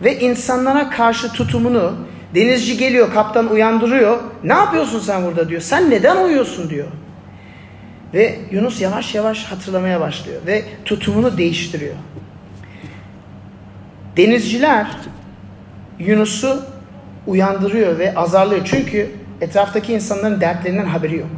ve 0.04 0.20
insanlara 0.20 0.90
karşı 0.90 1.32
tutumunu 1.34 1.94
denizci 2.36 2.78
geliyor, 2.78 3.14
kaptan 3.14 3.50
uyandırıyor. 3.50 4.20
Ne 4.44 4.54
yapıyorsun 4.54 5.00
sen 5.00 5.26
burada 5.26 5.50
diyor. 5.50 5.62
Sen 5.62 5.90
neden 5.90 6.26
uyuyorsun 6.26 6.70
diyor. 6.70 6.88
Ve 8.14 8.40
Yunus 8.52 8.82
yavaş 8.82 9.16
yavaş 9.16 9.44
hatırlamaya 9.44 10.00
başlıyor 10.02 10.42
ve 10.48 10.64
tutumunu 10.86 11.38
değiştiriyor. 11.38 11.96
Denizciler 14.22 14.88
Yunus'u 16.00 16.64
uyandırıyor 17.28 18.00
ve 18.00 18.16
azarlıyor. 18.16 18.62
Çünkü 18.66 19.12
etraftaki 19.42 19.94
insanların 19.94 20.42
dertlerinden 20.42 20.86
haberi 20.86 21.18
yok. 21.18 21.30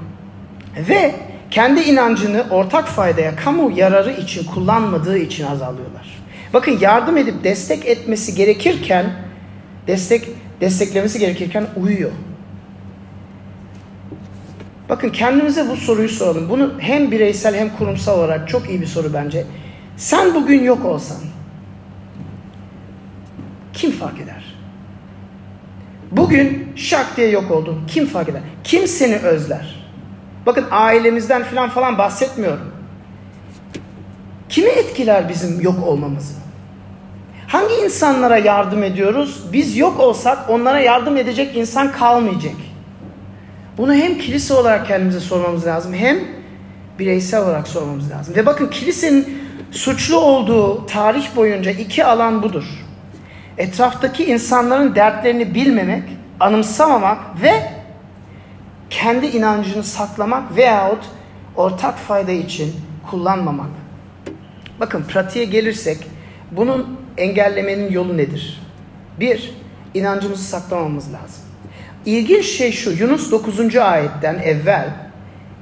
Ve 0.90 1.16
kendi 1.52 1.82
inancını 1.82 2.46
ortak 2.52 2.88
faydaya, 2.88 3.36
kamu 3.36 3.72
yararı 3.76 4.12
için 4.12 4.46
kullanmadığı 4.46 5.18
için 5.18 5.46
azarlıyorlar. 5.46 6.24
Bakın 6.54 6.78
yardım 6.82 7.18
edip 7.18 7.44
destek 7.44 7.86
etmesi 7.86 8.36
gerekirken, 8.36 9.06
destek 9.88 10.28
desteklemesi 10.62 11.20
gerekirken 11.20 11.66
uyuyor. 11.84 12.12
Bakın 14.90 15.10
kendimize 15.10 15.70
bu 15.70 15.76
soruyu 15.76 16.10
soralım. 16.10 16.50
Bunu 16.50 16.74
hem 16.80 17.12
bireysel 17.12 17.56
hem 17.56 17.78
kurumsal 17.78 18.20
olarak 18.20 18.50
çok 18.50 18.70
iyi 18.70 18.82
bir 18.82 18.88
soru 18.88 19.14
bence. 19.14 19.46
Sen 19.98 20.36
bugün 20.36 20.64
yok 20.64 20.86
olsan 20.86 21.18
kim 23.74 23.92
fark 23.92 24.20
eder? 24.20 24.56
Bugün 26.12 26.74
şak 26.76 27.18
diye 27.18 27.30
yok 27.30 27.52
oldun. 27.52 27.84
Kim 27.88 28.06
fark 28.06 28.30
eder? 28.30 28.42
Kim 28.64 28.88
seni 28.88 29.16
özler? 29.16 29.84
Bakın 30.46 30.66
ailemizden 30.72 31.44
falan 31.44 31.70
falan 31.70 31.98
bahsetmiyorum. 31.98 32.74
Kimi 34.50 34.70
etkiler 34.70 35.30
bizim 35.30 35.62
yok 35.62 35.88
olmamızı? 35.88 36.34
Hangi 37.48 37.74
insanlara 37.76 38.38
yardım 38.38 38.84
ediyoruz? 38.84 39.44
Biz 39.54 39.78
yok 39.78 40.00
olsak 40.00 40.50
onlara 40.50 40.80
yardım 40.80 41.18
edecek 41.18 41.58
insan 41.58 41.92
kalmayacak. 41.92 42.56
Bunu 43.78 43.94
hem 43.94 44.18
kilise 44.18 44.54
olarak 44.54 44.88
kendimize 44.88 45.20
sormamız 45.20 45.66
lazım 45.66 45.94
hem 45.94 46.20
bireysel 47.00 47.42
olarak 47.44 47.68
sormamız 47.68 48.12
lazım. 48.12 48.36
Ve 48.36 48.46
bakın 48.46 48.68
kilisenin 48.68 49.38
suçlu 49.72 50.18
olduğu 50.18 50.86
tarih 50.86 51.36
boyunca 51.36 51.72
iki 51.72 52.06
alan 52.06 52.44
budur. 52.44 52.83
Etraftaki 53.58 54.26
insanların 54.26 54.96
dertlerini 54.96 55.56
bilmemek, 55.56 56.04
anımsamamak 56.40 57.42
ve 57.42 57.72
kendi 58.90 59.26
inancını 59.26 59.84
saklamak 59.84 60.56
veyahut 60.56 61.06
ortak 61.56 61.98
fayda 61.98 62.32
için 62.32 62.76
kullanmamak. 63.10 63.70
Bakın 64.80 65.04
pratiğe 65.04 65.46
gelirsek 65.46 65.98
bunun 66.52 67.00
engellemenin 67.18 67.92
yolu 67.92 68.18
nedir? 68.18 68.62
Bir, 69.20 69.54
inancımızı 69.94 70.44
saklamamız 70.44 71.14
lazım. 71.14 71.44
İlginç 72.06 72.46
şey 72.46 72.72
şu, 72.72 72.92
Yunus 72.92 73.32
9. 73.32 73.76
ayetten 73.76 74.36
evvel 74.36 74.90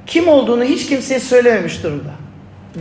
kim 0.06 0.27
olduğunu 0.27 0.63
hiç 0.63 0.88
kimseye 0.88 1.19
söylememiş 1.19 1.84
durumda. 1.84 2.12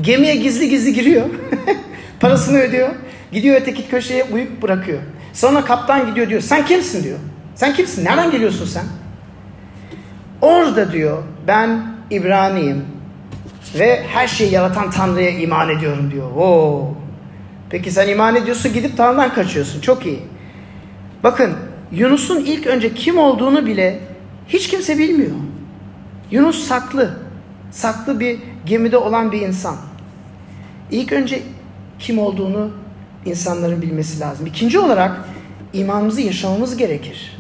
Gemiye 0.01 0.37
gizli 0.37 0.69
gizli 0.69 0.93
giriyor, 0.93 1.27
parasını 2.21 2.59
ödüyor, 2.59 2.89
gidiyor 3.33 3.61
öteki 3.61 3.89
köşeye 3.89 4.25
uyup 4.25 4.63
bırakıyor. 4.63 4.99
Sonra 5.33 5.65
kaptan 5.65 6.07
gidiyor 6.07 6.29
diyor, 6.29 6.41
sen 6.41 6.67
kimsin 6.67 7.05
diyor. 7.05 7.19
Sen 7.55 7.75
kimsin, 7.75 8.05
nereden 8.05 8.31
geliyorsun 8.31 8.67
sen? 8.67 8.85
Orada 10.41 10.93
diyor, 10.93 11.23
ben 11.47 11.83
İbrani'yim 12.11 12.85
ve 13.79 14.03
her 14.09 14.29
şeyi 14.29 14.53
yaratan 14.53 14.91
Tanrı'ya 14.91 15.31
iman 15.31 15.69
ediyorum 15.69 16.11
diyor. 16.11 16.31
Oo. 16.37 16.95
Peki 17.71 17.91
sen 17.91 18.09
iman 18.09 18.37
ediyorsun 18.37 18.73
gidip 18.73 18.97
Tanrı'dan 18.97 19.35
kaçıyorsun. 19.35 19.81
Çok 19.81 20.07
iyi. 20.07 20.21
Bakın 21.23 21.53
Yunus'un 21.93 22.45
ilk 22.45 22.67
önce 22.67 22.95
kim 22.95 23.19
olduğunu 23.19 23.67
bile 23.67 23.99
hiç 24.49 24.69
kimse 24.69 24.99
bilmiyor. 24.99 25.37
Yunus 26.31 26.65
saklı. 26.65 27.11
Saklı 27.71 28.21
bir 28.21 28.39
gemide 28.67 28.97
olan 28.97 29.33
bir 29.33 29.41
insan. 29.41 29.77
İlk 30.91 31.13
önce 31.13 31.43
kim 31.99 32.19
olduğunu 32.19 32.71
insanların 33.27 33.83
bilmesi 33.83 34.21
lazım. 34.21 34.47
İkinci 34.47 34.79
olarak 34.79 35.21
imanımızı 35.73 36.21
yaşamamız 36.21 36.77
gerekir. 36.77 37.37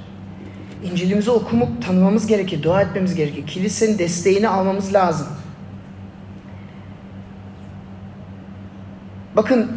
İncil'imizi 0.84 1.30
okumup 1.30 1.86
tanımamız 1.86 2.26
gerekir, 2.26 2.62
dua 2.62 2.82
etmemiz 2.82 3.14
gerekir. 3.14 3.46
Kilisenin 3.46 3.98
desteğini 3.98 4.48
almamız 4.48 4.94
lazım. 4.94 5.26
Bakın 9.36 9.72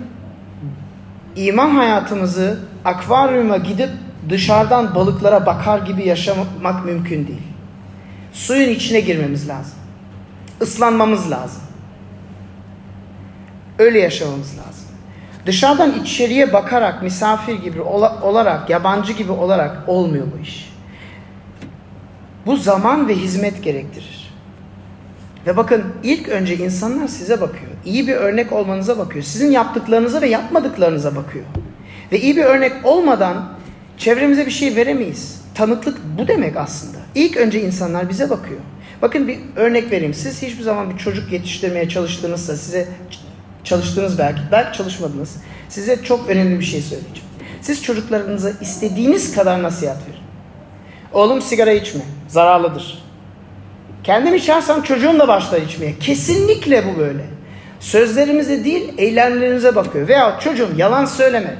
iman 1.35 1.69
hayatımızı 1.69 2.59
akvaryuma 2.85 3.57
gidip 3.57 3.89
dışarıdan 4.29 4.95
balıklara 4.95 5.45
bakar 5.45 5.79
gibi 5.79 6.07
yaşamak 6.07 6.85
mümkün 6.85 7.27
değil. 7.27 7.41
Suyun 8.33 8.69
içine 8.69 8.99
girmemiz 8.99 9.49
lazım. 9.49 9.73
Islanmamız 10.61 11.31
lazım. 11.31 11.61
Öyle 13.79 13.99
yaşamamız 13.99 14.57
lazım. 14.57 14.92
Dışarıdan 15.45 15.93
içeriye 16.03 16.53
bakarak 16.53 17.03
misafir 17.03 17.53
gibi 17.53 17.81
olarak, 17.81 18.69
yabancı 18.69 19.13
gibi 19.13 19.31
olarak 19.31 19.77
olmuyor 19.87 20.27
bu 20.37 20.41
iş. 20.41 20.73
Bu 22.45 22.57
zaman 22.57 23.07
ve 23.07 23.15
hizmet 23.15 23.63
gerektirir. 23.63 24.33
Ve 25.47 25.57
bakın 25.57 25.83
ilk 26.03 26.29
önce 26.29 26.57
insanlar 26.57 27.07
size 27.07 27.41
bakıyor. 27.41 27.71
İyi 27.85 28.07
bir 28.07 28.15
örnek 28.15 28.53
olmanıza 28.53 28.97
bakıyor. 28.97 29.23
Sizin 29.23 29.51
yaptıklarınıza 29.51 30.21
ve 30.21 30.29
yapmadıklarınıza 30.29 31.15
bakıyor. 31.15 31.45
Ve 32.11 32.19
iyi 32.19 32.37
bir 32.37 32.43
örnek 32.43 32.73
olmadan 32.83 33.49
çevremize 33.97 34.45
bir 34.45 34.51
şey 34.51 34.75
veremeyiz. 34.75 35.41
Tanıklık 35.55 35.97
bu 36.17 36.27
demek 36.27 36.57
aslında. 36.57 36.97
İlk 37.15 37.37
önce 37.37 37.61
insanlar 37.61 38.09
bize 38.09 38.29
bakıyor. 38.29 38.59
Bakın 39.01 39.27
bir 39.27 39.39
örnek 39.55 39.91
vereyim. 39.91 40.13
Siz 40.13 40.41
hiçbir 40.41 40.63
zaman 40.63 40.89
bir 40.89 40.97
çocuk 40.97 41.31
yetiştirmeye 41.31 41.89
çalıştığınızda 41.89 42.55
size 42.55 42.87
çalıştınız 43.63 44.19
belki, 44.19 44.41
belki 44.51 44.77
çalışmadınız. 44.77 45.35
Size 45.69 46.03
çok 46.03 46.29
önemli 46.29 46.59
bir 46.59 46.65
şey 46.65 46.81
söyleyeceğim. 46.81 47.29
Siz 47.61 47.83
çocuklarınıza 47.83 48.51
istediğiniz 48.61 49.35
kadar 49.35 49.63
nasihat 49.63 49.97
verin. 50.07 50.23
Oğlum 51.13 51.41
sigara 51.41 51.71
içme, 51.71 52.01
zararlıdır. 52.27 53.03
Kendim 54.03 54.35
içersem 54.35 54.81
çocuğum 54.81 55.19
da 55.19 55.27
başlar 55.27 55.61
içmeye. 55.61 55.99
Kesinlikle 55.99 56.83
bu 56.87 56.99
böyle. 56.99 57.25
Sözlerimize 57.79 58.65
değil, 58.65 58.93
eylemlerimize 58.97 59.75
bakıyor. 59.75 60.07
Veya 60.07 60.39
çocuğum 60.39 60.69
yalan 60.77 61.05
söyleme. 61.05 61.57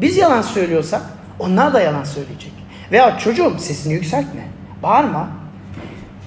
Biz 0.00 0.16
yalan 0.16 0.42
söylüyorsak 0.42 1.02
onlar 1.38 1.74
da 1.74 1.80
yalan 1.80 2.04
söyleyecek. 2.04 2.52
Veya 2.92 3.18
çocuğum 3.18 3.54
sesini 3.58 3.92
yükseltme. 3.92 4.48
Bağırma. 4.82 5.28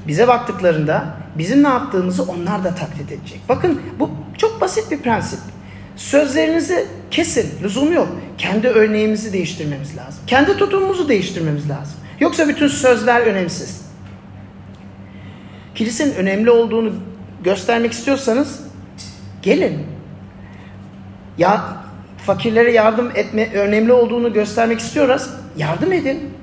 Bize 0.07 0.27
baktıklarında 0.27 1.05
bizim 1.37 1.63
ne 1.63 1.67
yaptığımızı 1.67 2.23
onlar 2.23 2.63
da 2.63 2.75
taklit 2.75 3.11
edecek. 3.11 3.41
Bakın 3.49 3.81
bu 3.99 4.09
çok 4.43 4.61
basit 4.61 4.91
bir 4.91 4.97
prensip. 4.97 5.39
Sözlerinizi 5.95 6.87
kesin, 7.11 7.63
lüzum 7.63 7.93
yok. 7.93 8.07
Kendi 8.37 8.67
örneğimizi 8.67 9.33
değiştirmemiz 9.33 9.97
lazım. 9.97 10.23
Kendi 10.27 10.57
tutumumuzu 10.57 11.09
değiştirmemiz 11.09 11.69
lazım. 11.69 11.95
Yoksa 12.19 12.47
bütün 12.47 12.67
sözler 12.67 13.21
önemsiz. 13.21 13.81
Kilisenin 15.75 16.13
önemli 16.13 16.51
olduğunu 16.51 16.93
göstermek 17.43 17.91
istiyorsanız 17.91 18.59
gelin. 19.41 19.85
Ya 21.37 21.63
fakirlere 22.25 22.71
yardım 22.71 23.11
etme 23.15 23.53
önemli 23.53 23.93
olduğunu 23.93 24.33
göstermek 24.33 24.79
istiyoruz. 24.79 25.29
Yardım 25.57 25.93
edin. 25.93 26.33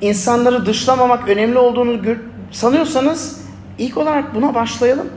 İnsanları 0.00 0.66
dışlamamak 0.66 1.28
önemli 1.28 1.58
olduğunu 1.58 2.00
sanıyorsanız 2.50 3.40
ilk 3.78 3.96
olarak 3.96 4.34
buna 4.34 4.54
başlayalım. 4.54 5.08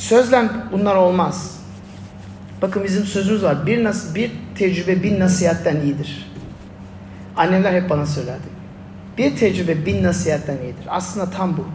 Sözle 0.00 0.48
bunlar 0.72 0.96
olmaz. 0.96 1.60
Bakın 2.62 2.84
bizim 2.84 3.04
sözümüz 3.04 3.42
var. 3.42 3.66
Bir, 3.66 3.84
nas 3.84 4.14
bir 4.14 4.30
tecrübe 4.58 5.02
bin 5.02 5.20
nasihatten 5.20 5.80
iyidir. 5.80 6.32
Annemler 7.36 7.72
hep 7.72 7.90
bana 7.90 8.06
söylerdi. 8.06 8.48
Bir 9.18 9.36
tecrübe 9.36 9.86
bin 9.86 10.02
nasihatten 10.02 10.56
iyidir. 10.56 10.84
Aslında 10.88 11.30
tam 11.30 11.56
bu. 11.56 11.66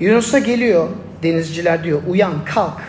Yunus'a 0.00 0.38
geliyor 0.38 0.88
denizciler 1.22 1.84
diyor 1.84 2.02
uyan 2.08 2.44
kalk. 2.44 2.80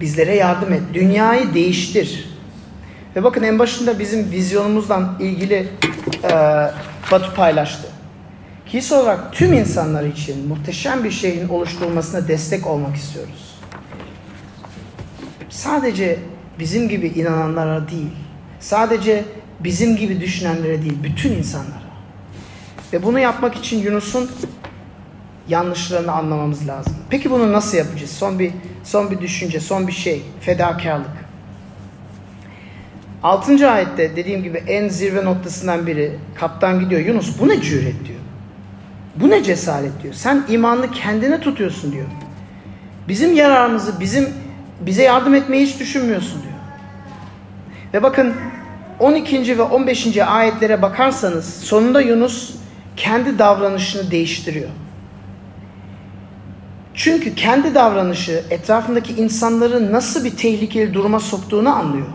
Bizlere 0.00 0.34
yardım 0.34 0.72
et. 0.72 0.82
Dünyayı 0.94 1.54
değiştir. 1.54 2.28
Ve 3.16 3.24
bakın 3.24 3.42
en 3.42 3.58
başında 3.58 3.98
bizim 3.98 4.30
vizyonumuzdan 4.30 5.16
ilgili 5.20 5.68
e, 6.24 6.30
Batu 7.12 7.34
paylaştı. 7.34 7.88
Kilise 8.72 8.94
olarak 8.94 9.32
tüm 9.32 9.52
insanlar 9.52 10.04
için 10.04 10.48
muhteşem 10.48 11.04
bir 11.04 11.10
şeyin 11.10 11.48
oluşturulmasına 11.48 12.28
destek 12.28 12.66
olmak 12.66 12.96
istiyoruz. 12.96 13.58
Sadece 15.50 16.18
bizim 16.58 16.88
gibi 16.88 17.06
inananlara 17.06 17.88
değil, 17.88 18.10
sadece 18.60 19.24
bizim 19.60 19.96
gibi 19.96 20.20
düşünenlere 20.20 20.82
değil, 20.82 20.96
bütün 21.02 21.32
insanlara. 21.32 21.82
Ve 22.92 23.02
bunu 23.02 23.18
yapmak 23.18 23.54
için 23.54 23.78
Yunus'un 23.78 24.30
yanlışlarını 25.48 26.12
anlamamız 26.12 26.68
lazım. 26.68 26.96
Peki 27.10 27.30
bunu 27.30 27.52
nasıl 27.52 27.76
yapacağız? 27.78 28.10
Son 28.10 28.38
bir 28.38 28.52
son 28.84 29.10
bir 29.10 29.20
düşünce, 29.20 29.60
son 29.60 29.86
bir 29.86 29.92
şey, 29.92 30.22
fedakarlık. 30.40 31.26
6. 33.22 33.70
ayette 33.70 34.16
dediğim 34.16 34.42
gibi 34.42 34.58
en 34.66 34.88
zirve 34.88 35.24
noktasından 35.24 35.86
biri 35.86 36.18
kaptan 36.34 36.80
gidiyor. 36.80 37.00
Yunus 37.00 37.38
bu 37.40 37.48
ne 37.48 37.60
cüret 37.60 38.06
diyor. 38.06 38.21
Bu 39.16 39.30
ne 39.30 39.42
cesaret 39.42 40.02
diyor. 40.02 40.14
Sen 40.14 40.44
imanını 40.48 40.90
kendine 40.90 41.40
tutuyorsun 41.40 41.92
diyor. 41.92 42.06
Bizim 43.08 43.36
yararımızı, 43.36 44.00
bizim 44.00 44.28
bize 44.80 45.02
yardım 45.02 45.34
etmeyi 45.34 45.66
hiç 45.66 45.80
düşünmüyorsun 45.80 46.42
diyor. 46.42 46.54
Ve 47.94 48.02
bakın 48.02 48.34
12. 48.98 49.58
ve 49.58 49.62
15. 49.62 50.16
ayetlere 50.16 50.82
bakarsanız 50.82 51.54
sonunda 51.54 52.00
Yunus 52.00 52.54
kendi 52.96 53.38
davranışını 53.38 54.10
değiştiriyor. 54.10 54.68
Çünkü 56.94 57.34
kendi 57.34 57.74
davranışı 57.74 58.42
etrafındaki 58.50 59.12
insanları 59.12 59.92
nasıl 59.92 60.24
bir 60.24 60.36
tehlikeli 60.36 60.94
duruma 60.94 61.20
soktuğunu 61.20 61.74
anlıyor. 61.74 62.06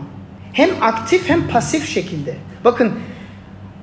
Hem 0.52 0.70
aktif 0.80 1.28
hem 1.28 1.48
pasif 1.48 1.88
şekilde. 1.88 2.34
Bakın 2.64 2.92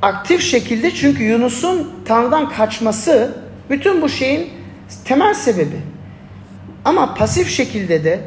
aktif 0.06 0.41
şekilde 0.41 0.91
çünkü 0.91 1.24
Yunus'un 1.24 1.91
Tanrı'dan 2.06 2.49
kaçması 2.49 3.38
bütün 3.70 4.01
bu 4.01 4.10
şeyin 4.10 4.49
temel 5.06 5.34
sebebi. 5.34 5.82
Ama 6.86 7.14
pasif 7.14 7.49
şekilde 7.49 8.03
de 8.03 8.22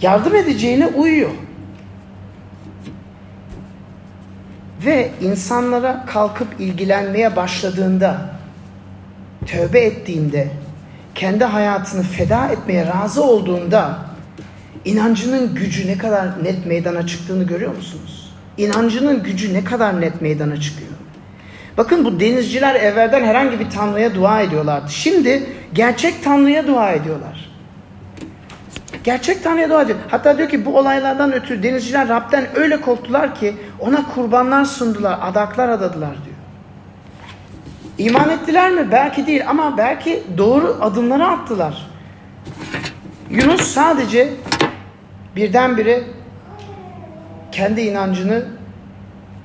yardım 0.00 0.34
edeceğine 0.34 0.86
uyuyor. 0.86 1.30
Ve 4.86 5.10
insanlara 5.20 6.04
kalkıp 6.06 6.48
ilgilenmeye 6.58 7.36
başladığında, 7.36 8.30
tövbe 9.46 9.80
ettiğinde, 9.80 10.48
kendi 11.14 11.44
hayatını 11.44 12.02
feda 12.02 12.46
etmeye 12.48 12.86
razı 12.86 13.24
olduğunda 13.24 13.98
inancının 14.84 15.54
gücü 15.54 15.86
ne 15.86 15.98
kadar 15.98 16.44
net 16.44 16.66
meydana 16.66 17.06
çıktığını 17.06 17.44
görüyor 17.44 17.76
musunuz? 17.76 18.34
İnancının 18.56 19.22
gücü 19.22 19.54
ne 19.54 19.64
kadar 19.64 20.00
net 20.00 20.22
meydana 20.22 20.60
çıkıyor. 20.60 20.92
Bakın 21.76 22.04
bu 22.04 22.20
denizciler 22.20 22.74
evvelden 22.74 23.24
herhangi 23.24 23.60
bir 23.60 23.70
tanrıya 23.70 24.14
dua 24.14 24.40
ediyorlardı. 24.40 24.90
Şimdi 24.90 25.42
gerçek 25.74 26.24
tanrıya 26.24 26.66
dua 26.66 26.90
ediyorlar. 26.90 27.52
Gerçek 29.04 29.44
Tanrı'ya 29.44 29.70
dua 29.70 29.82
ediyor. 29.82 29.98
Hatta 30.08 30.38
diyor 30.38 30.48
ki 30.48 30.64
bu 30.64 30.78
olaylardan 30.78 31.32
ötürü 31.32 31.62
denizciler 31.62 32.08
Rab'den 32.08 32.46
öyle 32.54 32.80
korktular 32.80 33.34
ki 33.34 33.54
ona 33.80 34.14
kurbanlar 34.14 34.64
sundular, 34.64 35.18
adaklar 35.22 35.68
adadılar 35.68 36.10
diyor. 36.24 36.36
İman 37.98 38.30
ettiler 38.30 38.70
mi? 38.70 38.88
Belki 38.92 39.26
değil 39.26 39.48
ama 39.48 39.76
belki 39.76 40.22
doğru 40.38 40.78
adımları 40.80 41.26
attılar. 41.26 41.86
Yunus 43.30 43.62
sadece 43.62 44.32
birdenbire 45.36 46.02
kendi 47.52 47.80
inancını 47.80 48.44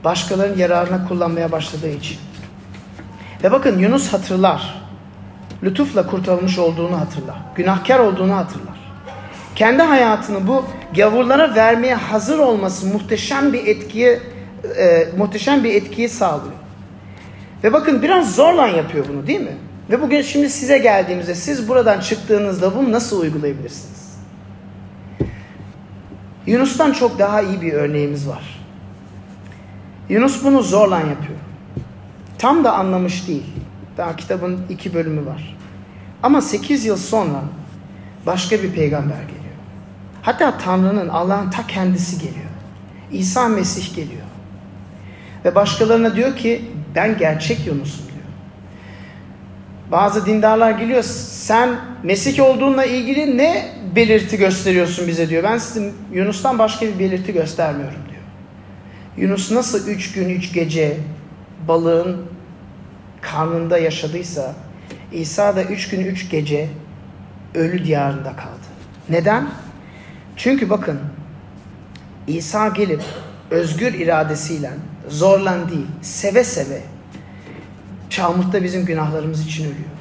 başkalarının 0.07 0.57
yararına 0.57 1.07
kullanmaya 1.07 1.51
başladığı 1.51 1.89
için. 1.89 2.17
Ve 3.43 3.51
bakın 3.51 3.79
Yunus 3.79 4.13
hatırlar. 4.13 4.83
Lütufla 5.63 6.07
kurtarılmış 6.07 6.57
olduğunu 6.57 6.99
hatırlar. 6.99 7.35
Günahkar 7.55 7.99
olduğunu 7.99 8.35
hatırlar. 8.35 8.77
Kendi 9.55 9.83
hayatını 9.83 10.47
bu 10.47 10.65
gavurlara 10.95 11.55
vermeye 11.55 11.95
hazır 11.95 12.39
olması 12.39 12.87
muhteşem 12.87 13.53
bir 13.53 13.67
etkiye 13.67 14.19
e, 14.77 15.07
muhteşem 15.17 15.63
bir 15.63 15.75
etkiyi 15.75 16.09
sağlıyor. 16.09 16.53
Ve 17.63 17.73
bakın 17.73 18.01
biraz 18.01 18.35
zorla 18.35 18.67
yapıyor 18.67 19.05
bunu 19.09 19.27
değil 19.27 19.41
mi? 19.41 19.57
Ve 19.89 20.01
bugün 20.01 20.21
şimdi 20.21 20.49
size 20.49 20.77
geldiğimizde 20.77 21.35
siz 21.35 21.69
buradan 21.69 21.99
çıktığınızda 21.99 22.75
bunu 22.75 22.91
nasıl 22.91 23.21
uygulayabilirsiniz? 23.21 24.17
Yunus'tan 26.45 26.91
çok 26.91 27.19
daha 27.19 27.41
iyi 27.41 27.61
bir 27.61 27.73
örneğimiz 27.73 28.27
var. 28.27 28.56
Yunus 30.09 30.43
bunu 30.43 30.63
zorla 30.63 30.99
yapıyor. 30.99 31.39
Tam 32.37 32.63
da 32.63 32.73
anlamış 32.73 33.27
değil. 33.27 33.45
Daha 33.97 34.15
kitabın 34.15 34.61
iki 34.69 34.93
bölümü 34.93 35.25
var. 35.25 35.57
Ama 36.23 36.41
8 36.41 36.85
yıl 36.85 36.97
sonra 36.97 37.43
başka 38.25 38.63
bir 38.63 38.71
peygamber 38.71 39.21
geliyor. 39.21 39.37
Hatta 40.21 40.57
Tanrı'nın, 40.57 41.09
Allah'ın 41.09 41.49
ta 41.49 41.67
kendisi 41.67 42.17
geliyor. 42.17 42.45
İsa 43.11 43.47
Mesih 43.47 43.95
geliyor. 43.95 44.23
Ve 45.45 45.55
başkalarına 45.55 46.15
diyor 46.15 46.35
ki 46.35 46.65
ben 46.95 47.17
gerçek 47.17 47.67
Yunus'um 47.67 48.05
diyor. 48.05 48.17
Bazı 49.91 50.25
dindarlar 50.25 50.71
geliyor 50.71 51.03
sen 51.03 51.69
Mesih 52.03 52.43
olduğunla 52.43 52.85
ilgili 52.85 53.37
ne 53.37 53.65
belirti 53.95 54.37
gösteriyorsun 54.37 55.07
bize 55.07 55.29
diyor. 55.29 55.43
Ben 55.43 55.57
sizin 55.57 55.93
Yunus'tan 56.13 56.59
başka 56.59 56.85
bir 56.85 56.99
belirti 56.99 57.33
göstermiyorum 57.33 57.99
diyor. 58.09 58.16
Yunus 59.17 59.51
nasıl 59.51 59.87
üç 59.87 60.11
gün 60.11 60.29
üç 60.29 60.53
gece 60.53 60.97
balığın 61.67 62.25
karnında 63.21 63.77
yaşadıysa 63.77 64.55
İsa 65.11 65.55
da 65.55 65.63
üç 65.63 65.89
gün 65.89 66.05
üç 66.05 66.29
gece 66.29 66.69
ölü 67.55 67.85
diyarında 67.85 68.35
kaldı. 68.35 68.67
Neden? 69.09 69.47
Çünkü 70.35 70.69
bakın 70.69 70.99
İsa 72.27 72.67
gelip 72.67 73.01
özgür 73.51 73.93
iradesiyle 73.93 74.71
zorlan 75.07 75.69
değil, 75.69 75.87
seve 76.01 76.43
seve 76.43 76.81
çamurda 78.09 78.63
bizim 78.63 78.85
günahlarımız 78.85 79.45
için 79.45 79.63
ölüyor. 79.63 79.97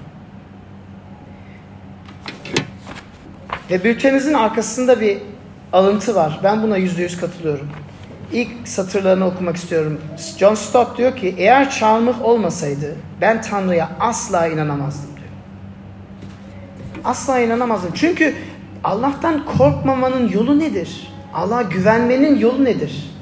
Ve 3.70 3.84
bültenizin 3.84 4.34
arkasında 4.34 5.00
bir 5.00 5.18
alıntı 5.72 6.14
var. 6.14 6.40
Ben 6.44 6.62
buna 6.62 6.76
yüzde 6.76 7.02
yüz 7.02 7.16
katılıyorum. 7.16 7.68
İlk 8.32 8.68
satırlarını 8.68 9.26
okumak 9.26 9.56
istiyorum. 9.56 10.00
John 10.38 10.54
Stott 10.54 10.98
diyor 10.98 11.16
ki 11.16 11.34
eğer 11.38 11.70
çarmıh 11.70 12.22
olmasaydı 12.22 12.96
ben 13.20 13.42
Tanrı'ya 13.42 13.90
asla 14.00 14.46
inanamazdım 14.46 15.10
diyor. 15.16 15.28
Asla 17.04 17.40
inanamazdım. 17.40 17.90
Çünkü 17.94 18.34
Allah'tan 18.84 19.44
korkmamanın 19.58 20.28
yolu 20.28 20.58
nedir? 20.58 21.12
Allah'a 21.34 21.62
güvenmenin 21.62 22.38
yolu 22.38 22.64
nedir? 22.64 23.16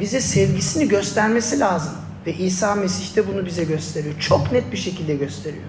Bize 0.00 0.20
sevgisini 0.20 0.88
göstermesi 0.88 1.60
lazım. 1.60 1.92
Ve 2.26 2.34
İsa 2.34 2.74
Mesih 2.74 3.16
de 3.16 3.28
bunu 3.28 3.46
bize 3.46 3.64
gösteriyor. 3.64 4.14
Çok 4.20 4.52
net 4.52 4.72
bir 4.72 4.76
şekilde 4.76 5.14
gösteriyor. 5.14 5.64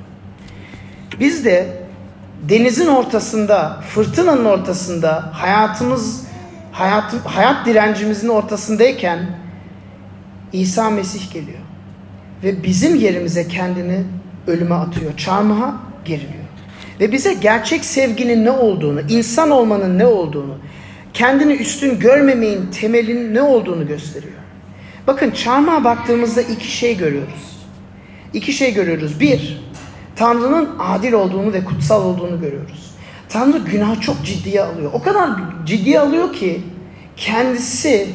Biz 1.20 1.46
de 1.46 1.88
denizin 2.50 2.88
ortasında, 2.88 3.82
fırtınanın 3.90 4.46
ortasında, 4.46 5.30
hayatımız, 5.34 6.27
hayat, 6.78 7.14
hayat 7.26 7.66
direncimizin 7.66 8.28
ortasındayken 8.28 9.20
İsa 10.54 10.90
Mesih 10.90 11.34
geliyor. 11.34 11.60
Ve 12.44 12.64
bizim 12.64 12.96
yerimize 12.96 13.48
kendini 13.48 14.04
ölüme 14.48 14.76
atıyor. 14.76 15.18
Çarmıha 15.18 15.76
geriliyor. 16.06 16.44
Ve 17.00 17.12
bize 17.12 17.34
gerçek 17.34 17.86
sevginin 17.86 18.46
ne 18.46 18.52
olduğunu, 18.52 19.02
insan 19.10 19.52
olmanın 19.52 20.00
ne 20.00 20.06
olduğunu, 20.06 20.58
kendini 21.14 21.54
üstün 21.54 22.00
görmemeyin 22.00 22.66
temelin 22.72 23.34
ne 23.34 23.42
olduğunu 23.42 23.88
gösteriyor. 23.88 24.34
Bakın 25.08 25.32
çarmıha 25.32 25.84
baktığımızda 25.84 26.42
iki 26.42 26.72
şey 26.72 26.98
görüyoruz. 26.98 27.58
İki 28.34 28.54
şey 28.54 28.74
görüyoruz. 28.74 29.20
Bir, 29.20 29.62
Tanrı'nın 30.16 30.70
adil 30.80 31.14
olduğunu 31.14 31.54
ve 31.54 31.66
kutsal 31.66 32.06
olduğunu 32.06 32.42
görüyoruz. 32.42 32.87
Tanrı 33.30 33.58
günah 33.58 34.02
çok 34.02 34.26
ciddiye 34.26 34.64
alıyor. 34.64 34.92
O 34.94 35.02
kadar 35.02 35.30
ciddiye 35.66 36.00
alıyor 36.00 36.34
ki 36.34 36.62
kendisi 37.18 38.08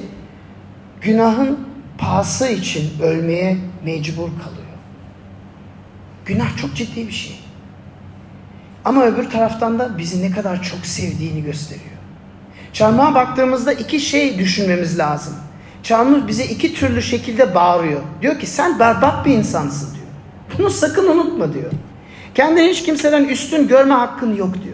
günahın 1.00 1.58
pahası 1.98 2.48
için 2.48 3.02
ölmeye 3.02 3.56
mecbur 3.84 4.28
kalıyor. 4.28 4.62
Günah 6.26 6.56
çok 6.56 6.74
ciddi 6.74 7.06
bir 7.06 7.12
şey. 7.12 7.38
Ama 8.84 9.04
öbür 9.04 9.30
taraftan 9.30 9.78
da 9.78 9.98
bizi 9.98 10.22
ne 10.22 10.30
kadar 10.30 10.62
çok 10.62 10.86
sevdiğini 10.86 11.42
gösteriyor. 11.44 11.86
Çarmıha 12.72 13.14
baktığımızda 13.14 13.72
iki 13.72 14.00
şey 14.00 14.38
düşünmemiz 14.38 14.98
lazım. 14.98 15.34
Çarmıh 15.82 16.26
bize 16.26 16.44
iki 16.44 16.74
türlü 16.74 17.02
şekilde 17.02 17.54
bağırıyor. 17.54 18.00
Diyor 18.22 18.38
ki 18.38 18.46
sen 18.46 18.78
berbat 18.78 19.26
bir 19.26 19.32
insansın 19.32 19.94
diyor. 19.94 20.06
Bunu 20.58 20.70
sakın 20.70 21.06
unutma 21.06 21.54
diyor. 21.54 21.72
Kendini 22.34 22.68
hiç 22.68 22.82
kimseden 22.82 23.24
üstün 23.24 23.68
görme 23.68 23.94
hakkın 23.94 24.36
yok 24.36 24.54
diyor. 24.64 24.71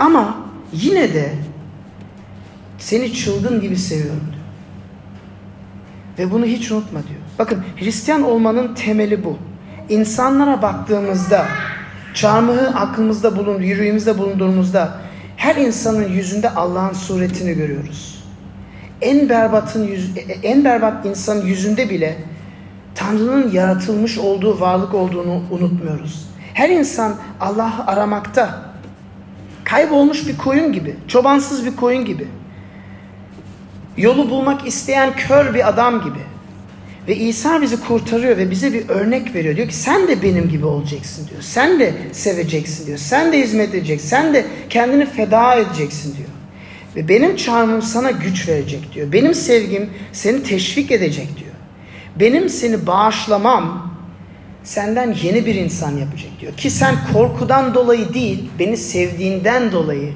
Ama 0.00 0.34
yine 0.72 1.14
de 1.14 1.32
seni 2.78 3.14
çılgın 3.14 3.60
gibi 3.60 3.76
seviyorum 3.76 4.28
diyor. 4.32 4.44
Ve 6.18 6.32
bunu 6.32 6.44
hiç 6.44 6.70
unutma 6.70 7.02
diyor. 7.02 7.20
Bakın 7.38 7.64
Hristiyan 7.76 8.22
olmanın 8.22 8.74
temeli 8.74 9.24
bu. 9.24 9.36
İnsanlara 9.88 10.62
baktığımızda 10.62 11.46
çarmıhı 12.14 12.66
aklımızda 12.68 13.36
bulun, 13.36 13.62
yüreğimizde 13.62 14.18
bulunduğumuzda 14.18 15.00
her 15.36 15.56
insanın 15.56 16.08
yüzünde 16.08 16.50
Allah'ın 16.50 16.92
suretini 16.92 17.54
görüyoruz. 17.54 18.24
En 19.00 19.28
berbatın 19.28 19.86
yüz, 19.86 20.10
en 20.42 20.64
berbat 20.64 21.06
insanın 21.06 21.46
yüzünde 21.46 21.90
bile 21.90 22.16
Tanrı'nın 22.94 23.50
yaratılmış 23.50 24.18
olduğu 24.18 24.60
varlık 24.60 24.94
olduğunu 24.94 25.42
unutmuyoruz. 25.50 26.28
Her 26.54 26.68
insan 26.68 27.14
Allah'ı 27.40 27.86
aramakta. 27.86 28.69
Kaybolmuş 29.70 30.28
bir 30.28 30.38
koyun 30.38 30.72
gibi, 30.72 30.96
çobansız 31.08 31.66
bir 31.66 31.76
koyun 31.76 32.04
gibi. 32.04 32.26
Yolu 33.96 34.30
bulmak 34.30 34.66
isteyen 34.66 35.16
kör 35.16 35.54
bir 35.54 35.68
adam 35.68 36.04
gibi. 36.04 36.18
Ve 37.08 37.16
İsa 37.16 37.62
bizi 37.62 37.80
kurtarıyor 37.80 38.36
ve 38.36 38.50
bize 38.50 38.72
bir 38.72 38.88
örnek 38.88 39.34
veriyor. 39.34 39.56
Diyor 39.56 39.68
ki 39.68 39.74
sen 39.74 40.08
de 40.08 40.22
benim 40.22 40.48
gibi 40.48 40.66
olacaksın 40.66 41.28
diyor. 41.28 41.42
Sen 41.42 41.80
de 41.80 41.94
seveceksin 42.12 42.86
diyor. 42.86 42.98
Sen 42.98 43.32
de 43.32 43.40
hizmet 43.40 43.74
edeceksin. 43.74 44.08
Sen 44.08 44.34
de 44.34 44.46
kendini 44.70 45.06
feda 45.06 45.54
edeceksin 45.54 46.16
diyor. 46.16 46.28
Ve 46.96 47.08
benim 47.08 47.36
çarmım 47.36 47.82
sana 47.82 48.10
güç 48.10 48.48
verecek 48.48 48.94
diyor. 48.94 49.12
Benim 49.12 49.34
sevgim 49.34 49.90
seni 50.12 50.42
teşvik 50.42 50.90
edecek 50.90 51.28
diyor. 51.38 51.54
Benim 52.16 52.48
seni 52.48 52.86
bağışlamam 52.86 53.89
senden 54.64 55.16
yeni 55.22 55.46
bir 55.46 55.54
insan 55.54 55.96
yapacak 55.96 56.30
diyor. 56.40 56.52
Ki 56.56 56.70
sen 56.70 56.94
korkudan 57.12 57.74
dolayı 57.74 58.14
değil, 58.14 58.50
beni 58.58 58.76
sevdiğinden 58.76 59.72
dolayı 59.72 60.12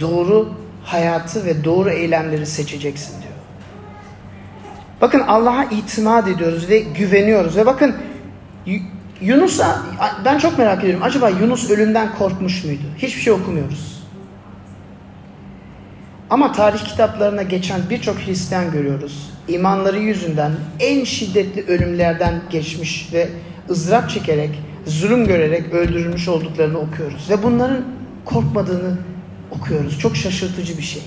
doğru 0.00 0.54
hayatı 0.84 1.46
ve 1.46 1.64
doğru 1.64 1.90
eylemleri 1.90 2.46
seçeceksin 2.46 3.12
diyor. 3.22 3.34
Bakın 5.00 5.20
Allah'a 5.20 5.64
itimat 5.64 6.28
ediyoruz 6.28 6.68
ve 6.68 6.78
güveniyoruz. 6.78 7.56
Ve 7.56 7.66
bakın 7.66 7.94
Yunus'a 9.20 9.82
ben 10.24 10.38
çok 10.38 10.58
merak 10.58 10.84
ediyorum. 10.84 11.02
Acaba 11.04 11.28
Yunus 11.28 11.70
ölümden 11.70 12.14
korkmuş 12.18 12.64
muydu? 12.64 12.82
Hiçbir 12.98 13.20
şey 13.20 13.32
okumuyoruz. 13.32 14.04
Ama 16.30 16.52
tarih 16.52 16.84
kitaplarına 16.84 17.42
geçen 17.42 17.80
birçok 17.90 18.26
Hristiyan 18.26 18.72
görüyoruz. 18.72 19.30
İmanları 19.48 19.98
yüzünden 19.98 20.52
en 20.80 21.04
şiddetli 21.04 21.64
ölümlerden 21.66 22.42
geçmiş 22.50 23.08
ve 23.12 23.28
ızdırap 23.70 24.10
çekerek, 24.10 24.50
zulüm 24.86 25.26
görerek 25.26 25.72
öldürülmüş 25.72 26.28
olduklarını 26.28 26.78
okuyoruz. 26.78 27.30
Ve 27.30 27.42
bunların 27.42 27.84
korkmadığını 28.24 28.98
okuyoruz. 29.50 29.98
Çok 29.98 30.16
şaşırtıcı 30.16 30.78
bir 30.78 30.82
şey. 30.82 31.02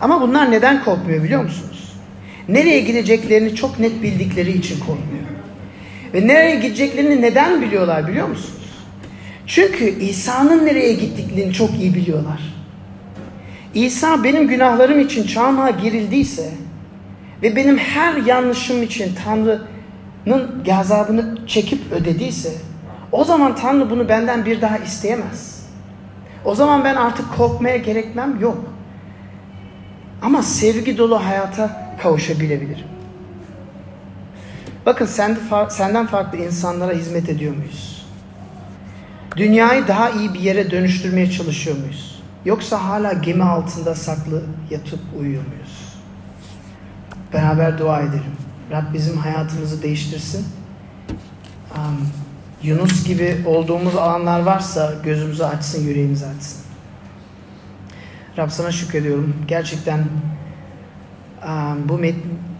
Ama 0.00 0.20
bunlar 0.20 0.50
neden 0.50 0.84
korkmuyor 0.84 1.24
biliyor 1.24 1.42
musunuz? 1.42 1.92
Nereye 2.48 2.80
gideceklerini 2.80 3.54
çok 3.54 3.78
net 3.78 4.02
bildikleri 4.02 4.52
için 4.52 4.78
korkmuyor. 4.78 5.26
Ve 6.14 6.26
nereye 6.26 6.56
gideceklerini 6.56 7.22
neden 7.22 7.62
biliyorlar 7.62 8.08
biliyor 8.08 8.28
musunuz? 8.28 8.66
Çünkü 9.46 9.84
İsa'nın 9.84 10.66
nereye 10.66 10.92
gittiklerini 10.92 11.52
çok 11.52 11.70
iyi 11.70 11.94
biliyorlar. 11.94 12.40
İsa 13.74 14.24
benim 14.24 14.48
günahlarım 14.48 15.00
için 15.00 15.26
çarmıha 15.26 15.70
girildiyse 15.70 16.50
ve 17.42 17.56
benim 17.56 17.78
her 17.78 18.16
yanlışım 18.16 18.82
için 18.82 19.14
Tanrı'nın 20.26 20.64
gazabını 20.64 21.46
çekip 21.46 21.92
ödediyse 21.92 22.52
o 23.12 23.24
zaman 23.24 23.56
Tanrı 23.56 23.90
bunu 23.90 24.08
benden 24.08 24.46
bir 24.46 24.60
daha 24.60 24.78
isteyemez. 24.78 25.66
O 26.44 26.54
zaman 26.54 26.84
ben 26.84 26.96
artık 26.96 27.36
korkmaya 27.36 27.76
gerekmem 27.76 28.40
yok. 28.40 28.58
Ama 30.22 30.42
sevgi 30.42 30.98
dolu 30.98 31.24
hayata 31.24 31.94
kavuşabilebilirim. 32.02 32.86
Bakın 34.86 35.06
senden 35.68 36.06
farklı 36.06 36.38
insanlara 36.38 36.92
hizmet 36.92 37.28
ediyor 37.28 37.56
muyuz? 37.56 38.06
Dünyayı 39.36 39.88
daha 39.88 40.10
iyi 40.10 40.34
bir 40.34 40.40
yere 40.40 40.70
dönüştürmeye 40.70 41.30
çalışıyor 41.30 41.76
muyuz? 41.76 42.22
Yoksa 42.44 42.84
hala 42.84 43.12
gemi 43.12 43.44
altında 43.44 43.94
saklı 43.94 44.42
yatıp 44.70 45.00
uyuyor 45.20 45.42
muyuz? 45.46 45.94
Beraber 47.32 47.78
dua 47.78 48.00
edelim. 48.00 48.45
Rab 48.70 48.94
bizim 48.94 49.18
hayatımızı 49.18 49.82
değiştirsin. 49.82 50.46
Um, 51.76 52.08
Yunus 52.62 53.04
gibi 53.04 53.42
olduğumuz 53.46 53.96
alanlar 53.96 54.40
varsa 54.40 54.94
gözümüzü 55.04 55.42
açsın, 55.42 55.84
yüreğimizi 55.84 56.26
açsın. 56.26 56.60
Rab 58.38 58.50
sana 58.50 58.72
şükrediyorum. 58.72 59.36
Gerçekten 59.48 59.98
um, 61.48 61.88
bu 61.88 61.98
met 61.98 62.14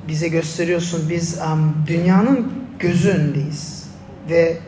bize 0.08 0.28
gösteriyorsun. 0.28 1.10
Biz 1.10 1.38
um, 1.40 1.74
dünyanın 1.86 2.52
gözü 2.78 3.08
önündeyiz. 3.08 3.86
Ve 4.30 4.58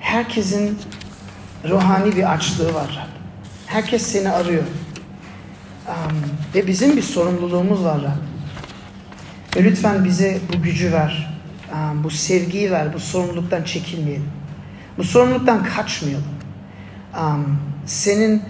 herkesin 0.00 0.78
ruhani 1.68 2.16
bir 2.16 2.32
açlığı 2.32 2.74
var 2.74 2.88
Rab. 2.88 3.14
Herkes 3.66 4.02
seni 4.02 4.30
arıyor. 4.30 4.62
Um, 5.88 6.16
ve 6.54 6.66
bizim 6.66 6.96
bir 6.96 7.02
sorumluluğumuz 7.02 7.84
var 7.84 8.02
Rab. 8.02 8.33
Ve 9.56 9.64
lütfen 9.64 10.04
bize 10.04 10.38
bu 10.52 10.62
gücü 10.62 10.92
ver. 10.92 11.36
Bu 12.04 12.10
sevgiyi 12.10 12.70
ver. 12.70 12.94
Bu 12.94 13.00
sorumluluktan 13.00 13.62
çekinmeyelim. 13.62 14.30
Bu 14.98 15.04
sorumluluktan 15.04 15.64
kaçmayalım. 15.64 16.24
Senin 17.86 18.42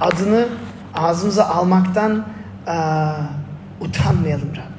adını 0.00 0.48
ağzımıza 0.94 1.44
almaktan 1.44 2.26
utanmayalım 3.80 4.50
Rab. 4.56 4.74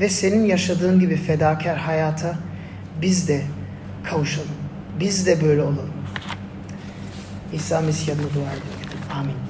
Ve 0.00 0.08
senin 0.08 0.44
yaşadığın 0.44 1.00
gibi 1.00 1.16
fedakar 1.16 1.78
hayata 1.78 2.34
biz 3.02 3.28
de 3.28 3.42
kavuşalım. 4.04 4.48
Biz 5.00 5.26
de 5.26 5.42
böyle 5.44 5.62
olalım. 5.62 5.92
İsa 7.52 7.80
Mesih 7.80 8.12
adına 8.12 8.24
dua 8.24 8.52
ediyorum. 8.52 9.00
Amin. 9.14 9.45